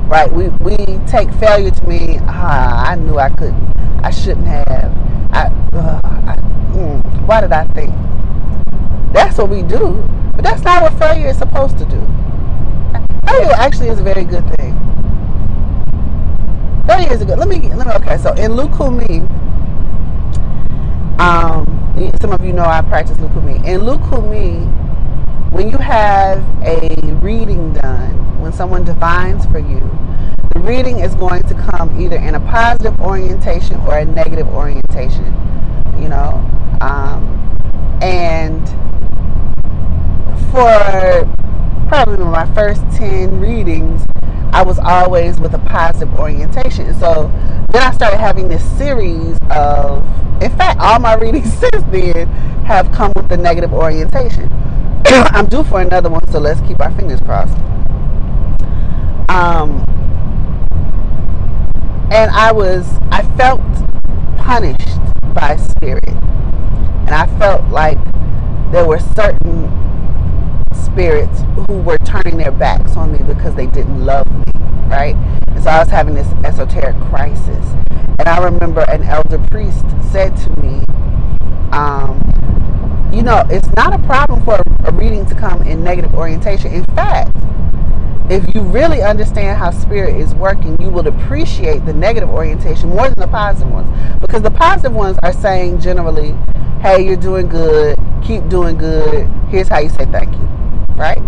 Right? 0.07 0.31
We 0.31 0.49
we 0.49 0.75
take 1.05 1.31
failure 1.35 1.71
to 1.71 1.87
mean, 1.87 2.21
ah, 2.27 2.89
I 2.89 2.95
knew 2.95 3.17
I 3.19 3.29
couldn't. 3.29 3.77
I 4.03 4.09
shouldn't 4.09 4.47
have. 4.47 4.91
I, 5.31 5.51
uh, 5.73 5.99
I 6.03 6.35
mm, 6.73 7.27
why 7.27 7.41
did 7.41 7.51
I 7.51 7.65
think? 7.67 7.93
That's 9.13 9.37
what 9.37 9.49
we 9.49 9.61
do. 9.61 10.03
But 10.37 10.43
that's 10.43 10.61
not 10.61 10.83
what 10.83 10.93
failure 10.99 11.29
is 11.29 11.37
supposed 11.37 11.79
to 11.79 11.85
do. 11.85 11.99
Failure 13.27 13.53
actually 13.57 13.89
is 13.89 13.99
a 13.99 14.03
very 14.03 14.23
good 14.23 14.45
thing. 14.55 14.73
Failure 16.85 17.11
is 17.11 17.21
a 17.23 17.25
good. 17.25 17.39
Let 17.39 17.47
me 17.47 17.73
let 17.73 17.87
me. 17.87 17.93
Okay, 17.93 18.17
so 18.17 18.33
in 18.33 18.51
Lukumi, 18.51 19.27
um, 21.19 21.65
some 22.21 22.31
of 22.31 22.45
you 22.45 22.53
know 22.53 22.65
I 22.65 22.81
practice 22.83 23.17
Lukumi. 23.17 23.55
In 23.65 23.81
Lukumi, 23.81 24.71
when 25.51 25.71
you 25.71 25.77
have 25.77 26.37
a 26.63 26.95
reading 27.15 27.73
done, 27.73 28.39
when 28.39 28.53
someone 28.53 28.83
divines 28.85 29.45
for 29.47 29.57
you, 29.57 29.79
the 30.53 30.59
reading 30.59 30.99
is 30.99 31.15
going 31.15 31.41
to 31.43 31.55
come 31.55 31.99
either 31.99 32.17
in 32.17 32.35
a 32.35 32.39
positive 32.41 33.01
orientation 33.01 33.77
or 33.81 33.97
a 33.97 34.05
negative 34.05 34.47
orientation. 34.49 35.25
You 35.99 36.09
know, 36.09 36.47
um, 36.81 37.99
and 38.03 38.67
for 40.51 41.87
probably 41.87 42.23
my 42.25 42.45
first 42.53 42.81
10 42.97 43.39
readings, 43.39 44.05
I 44.51 44.63
was 44.63 44.79
always 44.79 45.39
with 45.39 45.53
a 45.53 45.59
positive 45.59 46.13
orientation. 46.15 46.93
So 46.95 47.31
then 47.71 47.81
I 47.83 47.91
started 47.91 48.17
having 48.17 48.47
this 48.47 48.63
series 48.77 49.37
of, 49.49 50.03
in 50.41 50.51
fact, 50.57 50.79
all 50.79 50.99
my 50.99 51.13
readings 51.21 51.51
since 51.53 51.83
then 51.91 52.27
have 52.65 52.91
come 52.91 53.11
with 53.15 53.29
the 53.29 53.37
negative 53.37 53.73
orientation. 53.73 54.51
I'm 55.05 55.47
due 55.47 55.63
for 55.63 55.81
another 55.81 56.09
one, 56.09 56.27
so 56.29 56.39
let's 56.39 56.59
keep 56.61 56.81
our 56.81 56.91
fingers 56.91 57.19
crossed. 57.21 57.57
Um, 59.29 59.83
and 62.11 62.31
I 62.31 62.51
was, 62.51 62.87
I 63.11 63.21
felt 63.37 63.61
punished 64.37 64.97
by 65.33 65.55
spirit. 65.57 66.07
And 66.07 67.11
I 67.11 67.27
felt 67.37 67.63
like 67.69 67.97
there 68.71 68.85
were 68.85 68.99
certain 68.99 69.86
spirits 70.97 71.41
who 71.67 71.77
were 71.81 71.99
turning 71.99 72.37
their 72.37 72.51
backs 72.51 72.95
on 72.95 73.11
me 73.11 73.19
because 73.19 73.53
they 73.53 73.67
didn't 73.67 74.03
love 74.03 74.25
me, 74.31 74.43
right? 74.87 75.15
And 75.49 75.63
so 75.63 75.69
I 75.69 75.77
was 75.77 75.89
having 75.89 76.15
this 76.15 76.27
esoteric 76.43 76.99
crisis. 77.11 77.65
And 78.17 78.27
I 78.27 78.43
remember 78.43 78.81
an 78.89 79.03
elder 79.03 79.37
priest 79.51 79.85
said 80.11 80.35
to 80.37 80.49
me, 80.59 80.81
um, 81.71 82.17
you 83.13 83.21
know, 83.21 83.45
it's 83.47 83.67
not 83.75 83.93
a 83.93 83.99
problem 84.07 84.43
for 84.43 84.59
a 84.85 84.91
reading 84.91 85.23
to 85.27 85.35
come 85.35 85.61
in 85.61 85.83
negative 85.83 86.15
orientation. 86.15 86.71
In 86.71 86.83
fact, 86.85 87.37
if 88.31 88.55
you 88.55 88.61
really 88.61 89.03
understand 89.03 89.59
how 89.59 89.69
spirit 89.69 90.15
is 90.15 90.33
working, 90.33 90.75
you 90.79 90.89
will 90.89 91.07
appreciate 91.07 91.85
the 91.85 91.93
negative 91.93 92.29
orientation 92.31 92.89
more 92.89 93.05
than 93.05 93.19
the 93.19 93.27
positive 93.27 93.71
ones. 93.71 94.19
Because 94.19 94.41
the 94.41 94.49
positive 94.49 94.95
ones 94.95 95.15
are 95.21 95.31
saying 95.31 95.79
generally, 95.79 96.31
hey, 96.81 97.05
you're 97.05 97.15
doing 97.15 97.47
good, 97.47 97.99
keep 98.23 98.49
doing 98.49 98.77
good, 98.77 99.27
here's 99.49 99.67
how 99.67 99.77
you 99.77 99.89
say 99.89 100.05
thank 100.05 100.33
you, 100.33 100.49
right? 100.97 101.21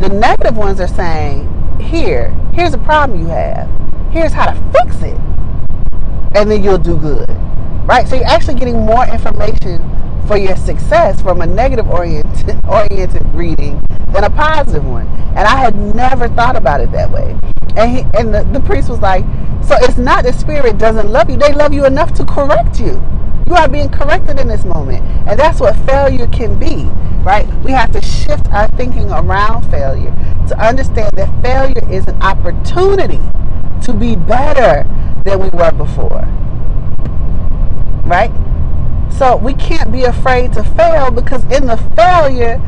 The 0.00 0.08
negative 0.08 0.56
ones 0.56 0.80
are 0.80 0.88
saying, 0.88 1.48
here, 1.80 2.30
here's 2.54 2.74
a 2.74 2.78
problem 2.78 3.20
you 3.20 3.26
have, 3.26 3.68
here's 4.12 4.32
how 4.32 4.52
to 4.52 4.72
fix 4.72 5.02
it, 5.02 5.18
and 6.34 6.50
then 6.50 6.62
you'll 6.62 6.78
do 6.78 6.96
good, 6.96 7.28
right? 7.86 8.06
So 8.06 8.16
you're 8.16 8.26
actually 8.26 8.54
getting 8.54 8.84
more 8.84 9.06
information 9.06 9.80
for 10.26 10.36
your 10.36 10.56
success 10.56 11.20
from 11.20 11.40
a 11.40 11.46
negative 11.46 11.88
oriented, 11.88 12.60
oriented 12.68 13.26
reading 13.34 13.82
than 14.12 14.24
a 14.24 14.30
positive 14.30 14.84
one. 14.84 15.06
And 15.36 15.40
I 15.40 15.56
had 15.56 15.74
never 15.76 16.28
thought 16.28 16.56
about 16.56 16.80
it 16.80 16.92
that 16.92 17.10
way. 17.10 17.38
And, 17.76 17.90
he, 17.90 18.04
and 18.18 18.34
the, 18.34 18.44
the 18.52 18.60
priest 18.60 18.88
was 18.88 19.00
like, 19.00 19.24
so 19.64 19.76
it's 19.80 19.96
not 19.96 20.24
the 20.24 20.32
spirit 20.32 20.78
doesn't 20.78 21.08
love 21.08 21.30
you. 21.30 21.36
They 21.36 21.52
love 21.52 21.72
you 21.72 21.86
enough 21.86 22.12
to 22.14 22.24
correct 22.24 22.78
you. 22.80 23.02
You 23.46 23.54
are 23.54 23.68
being 23.68 23.88
corrected 23.88 24.38
in 24.38 24.48
this 24.48 24.64
moment. 24.64 25.04
And 25.28 25.38
that's 25.38 25.60
what 25.60 25.76
failure 25.86 26.26
can 26.28 26.58
be, 26.58 26.88
right? 27.22 27.46
We 27.62 27.72
have 27.72 27.92
to 27.92 28.02
shift 28.02 28.48
our 28.52 28.68
thinking 28.68 29.10
around 29.10 29.70
failure 29.70 30.14
to 30.48 30.58
understand 30.58 31.10
that 31.14 31.42
failure 31.42 31.88
is 31.90 32.06
an 32.06 32.20
opportunity 32.22 33.20
to 33.82 33.92
be 33.92 34.16
better 34.16 34.86
than 35.24 35.40
we 35.40 35.48
were 35.50 35.72
before. 35.72 36.26
Right? 38.04 38.32
So 39.12 39.36
we 39.36 39.54
can't 39.54 39.92
be 39.92 40.04
afraid 40.04 40.52
to 40.54 40.64
fail 40.64 41.10
because 41.10 41.44
in 41.44 41.66
the 41.66 41.76
failure, 41.96 42.60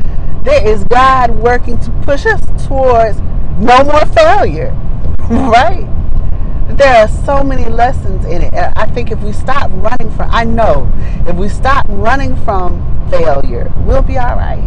there 0.43 0.65
is 0.65 0.83
God 0.85 1.31
working 1.31 1.79
to 1.79 1.91
push 2.03 2.25
us 2.25 2.41
towards 2.67 3.19
no 3.59 3.83
more 3.83 4.05
failure. 4.07 4.75
Right? 5.27 5.87
There 6.77 6.95
are 7.03 7.07
so 7.07 7.43
many 7.43 7.65
lessons 7.67 8.25
in 8.25 8.43
it. 8.43 8.53
And 8.53 8.73
I 8.75 8.85
think 8.85 9.11
if 9.11 9.19
we 9.21 9.31
stop 9.31 9.71
running 9.73 10.11
from, 10.15 10.29
I 10.29 10.43
know, 10.43 10.91
if 11.27 11.35
we 11.35 11.49
stop 11.49 11.85
running 11.89 12.35
from 12.43 12.94
failure, 13.09 13.71
we'll 13.85 14.01
be 14.01 14.17
all 14.17 14.35
right. 14.35 14.61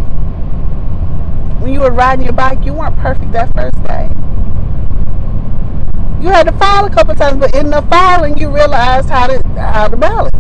When 1.61 1.73
you 1.73 1.81
were 1.81 1.91
riding 1.91 2.25
your 2.25 2.35
bike, 2.35 2.65
you 2.65 2.73
weren't 2.73 2.97
perfect 2.97 3.33
that 3.33 3.53
first 3.55 3.83
day. 3.85 4.09
You 6.21 6.29
had 6.31 6.49
to 6.49 6.53
fall 6.53 6.85
a 6.85 6.91
couple 6.91 7.15
times, 7.15 7.39
but 7.39 7.55
in 7.55 7.71
the 7.71 7.81
falling, 7.83 8.37
you 8.39 8.51
realized 8.53 9.09
how 9.09 9.29
to 9.29 9.41
how 9.57 9.89
to 9.89 9.97
balance. 9.97 10.35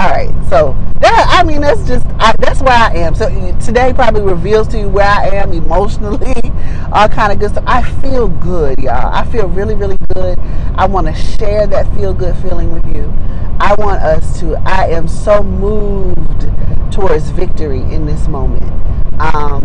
All 0.00 0.08
right, 0.08 0.32
so 0.48 0.76
that 1.00 1.26
I 1.28 1.42
mean 1.42 1.60
that's 1.60 1.86
just 1.86 2.06
I, 2.20 2.34
that's 2.38 2.60
where 2.62 2.72
I 2.72 2.92
am. 2.94 3.16
So 3.16 3.26
eh, 3.26 3.58
today 3.58 3.92
probably 3.92 4.22
reveals 4.22 4.68
to 4.68 4.78
you 4.78 4.88
where 4.88 5.08
I 5.08 5.28
am 5.30 5.52
emotionally, 5.52 6.34
all 6.92 7.08
kind 7.08 7.32
of 7.32 7.40
good 7.40 7.50
stuff. 7.50 7.64
I 7.66 7.82
feel 8.00 8.28
good, 8.28 8.78
y'all. 8.78 9.12
I 9.12 9.24
feel 9.26 9.48
really, 9.48 9.74
really 9.74 9.97
good. 10.18 10.38
I 10.76 10.86
want 10.86 11.06
to 11.06 11.14
share 11.14 11.66
that 11.66 11.92
feel 11.94 12.12
good 12.12 12.36
feeling 12.38 12.72
with 12.72 12.86
you. 12.94 13.12
I 13.60 13.74
want 13.78 14.02
us 14.02 14.40
to. 14.40 14.56
I 14.64 14.88
am 14.88 15.08
so 15.08 15.42
moved 15.42 16.48
towards 16.92 17.30
victory 17.30 17.80
in 17.80 18.06
this 18.06 18.28
moment. 18.28 18.72
Um, 19.20 19.64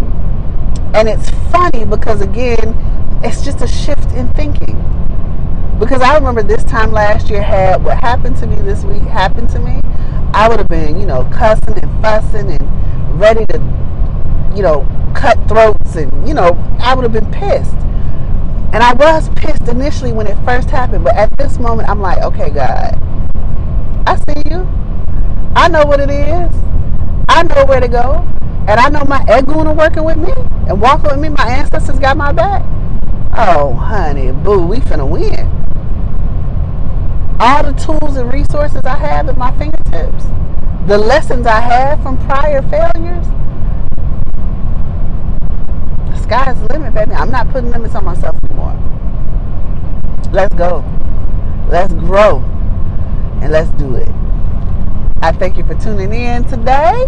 and 0.94 1.08
it's 1.10 1.30
funny 1.52 1.86
because 1.86 2.22
again, 2.22 2.76
it's 3.24 3.44
just 3.44 3.62
a 3.62 3.68
shift 3.68 4.12
in 4.14 4.28
thinking. 4.34 4.80
Because 5.80 6.02
I 6.02 6.16
remember 6.16 6.44
this 6.44 6.64
time 6.64 6.92
last 6.92 7.30
year 7.30 7.42
had 7.42 7.84
what 7.84 8.00
happened 8.04 8.38
to 8.38 8.48
me 8.48 8.56
this 8.58 8.84
week 8.84 9.02
happened 9.04 9.50
to 9.52 9.60
me 9.60 9.82
I 10.36 10.50
would 10.50 10.58
have 10.58 10.68
been, 10.68 11.00
you 11.00 11.06
know, 11.06 11.26
cussing 11.26 11.78
and 11.78 12.02
fussing 12.02 12.50
and 12.50 13.20
ready 13.20 13.46
to, 13.52 13.60
you 14.56 14.64
know, 14.64 14.88
cut 15.16 15.38
throats 15.48 15.96
and, 15.96 16.28
you 16.28 16.34
know, 16.34 16.58
I 16.80 16.96
would 16.96 17.04
have 17.04 17.14
been 17.14 17.32
pissed. 17.32 17.78
And 18.74 18.84
I 18.84 18.94
was 18.94 19.30
pissed 19.36 19.68
initially 19.70 20.12
when 20.12 20.28
it 20.28 20.36
first 20.44 20.70
happened, 20.70 21.04
but 21.04 21.16
at 21.16 21.36
this 21.38 21.60
moment, 21.60 21.88
I'm 21.90 22.02
like, 22.02 22.22
okay, 22.24 22.50
God, 22.50 23.02
I 24.06 24.18
see 24.28 24.42
you. 24.50 24.68
I 25.56 25.70
know 25.70 25.86
what 25.86 26.00
it 26.00 26.10
is. 26.10 26.54
I 27.30 27.44
know 27.44 27.66
where 27.66 27.80
to 27.80 27.88
go. 27.88 28.28
And 28.68 28.80
I 28.80 28.90
know 28.90 29.06
my 29.06 29.20
Egun 29.26 29.76
working 29.78 30.04
with 30.04 30.18
me 30.18 30.34
and 30.68 30.82
walking 30.82 31.12
with 31.12 31.20
me. 31.20 31.30
My 31.30 31.46
ancestors 31.46 32.00
got 32.00 32.18
my 32.18 32.32
back. 32.34 32.64
Oh, 33.38 33.74
honey, 33.74 34.32
boo, 34.32 34.66
we 34.66 34.78
finna 34.78 35.08
win 35.08 35.64
all 37.44 37.64
the 37.64 37.74
tools 37.74 38.16
and 38.16 38.32
resources 38.32 38.82
I 38.86 38.96
have 38.96 39.28
at 39.28 39.38
my 39.38 39.52
fingertips, 39.58 40.24
the 40.88 40.98
lessons 40.98 41.46
I 41.46 41.60
have 41.60 42.02
from 42.02 42.18
prior 42.26 42.62
failures, 42.62 43.26
sky's 46.34 46.60
the 46.62 46.74
limit, 46.74 46.96
baby. 46.96 47.12
I'm 47.12 47.30
not 47.30 47.52
putting 47.52 47.70
limits 47.70 47.94
on 47.94 48.06
myself 48.06 48.36
anymore. 48.44 48.74
Let's 50.32 50.54
go. 50.56 50.84
Let's 51.70 51.94
grow. 51.94 52.40
And 53.42 53.52
let's 53.52 53.70
do 53.72 53.94
it. 53.96 54.10
I 55.22 55.32
thank 55.32 55.58
you 55.58 55.64
for 55.64 55.76
tuning 55.76 56.12
in 56.12 56.44
today. 56.46 57.06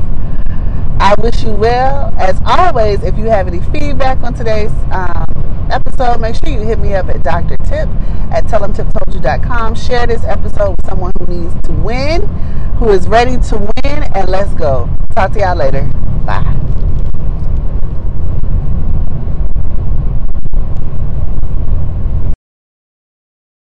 I 0.99 1.15
wish 1.21 1.43
you 1.43 1.51
well. 1.51 2.13
As 2.17 2.39
always, 2.45 3.03
if 3.03 3.17
you 3.17 3.25
have 3.25 3.47
any 3.47 3.61
feedback 3.71 4.19
on 4.19 4.35
today's 4.35 4.71
um, 4.91 5.25
episode, 5.71 6.21
make 6.21 6.35
sure 6.35 6.53
you 6.53 6.59
hit 6.59 6.77
me 6.77 6.93
up 6.93 7.09
at 7.09 7.23
Dr. 7.23 7.57
Tip 7.57 7.89
at 8.31 8.45
tellemtiptoldyou.com. 8.45 9.73
Share 9.73 10.05
this 10.05 10.23
episode 10.23 10.71
with 10.71 10.85
someone 10.85 11.13
who 11.17 11.25
needs 11.25 11.55
to 11.63 11.71
win, 11.71 12.21
who 12.77 12.89
is 12.89 13.07
ready 13.07 13.37
to 13.49 13.57
win, 13.57 14.03
and 14.03 14.29
let's 14.29 14.53
go. 14.53 14.87
Talk 15.15 15.31
to 15.33 15.39
y'all 15.39 15.55
later. 15.55 15.89
Bye. 16.25 16.84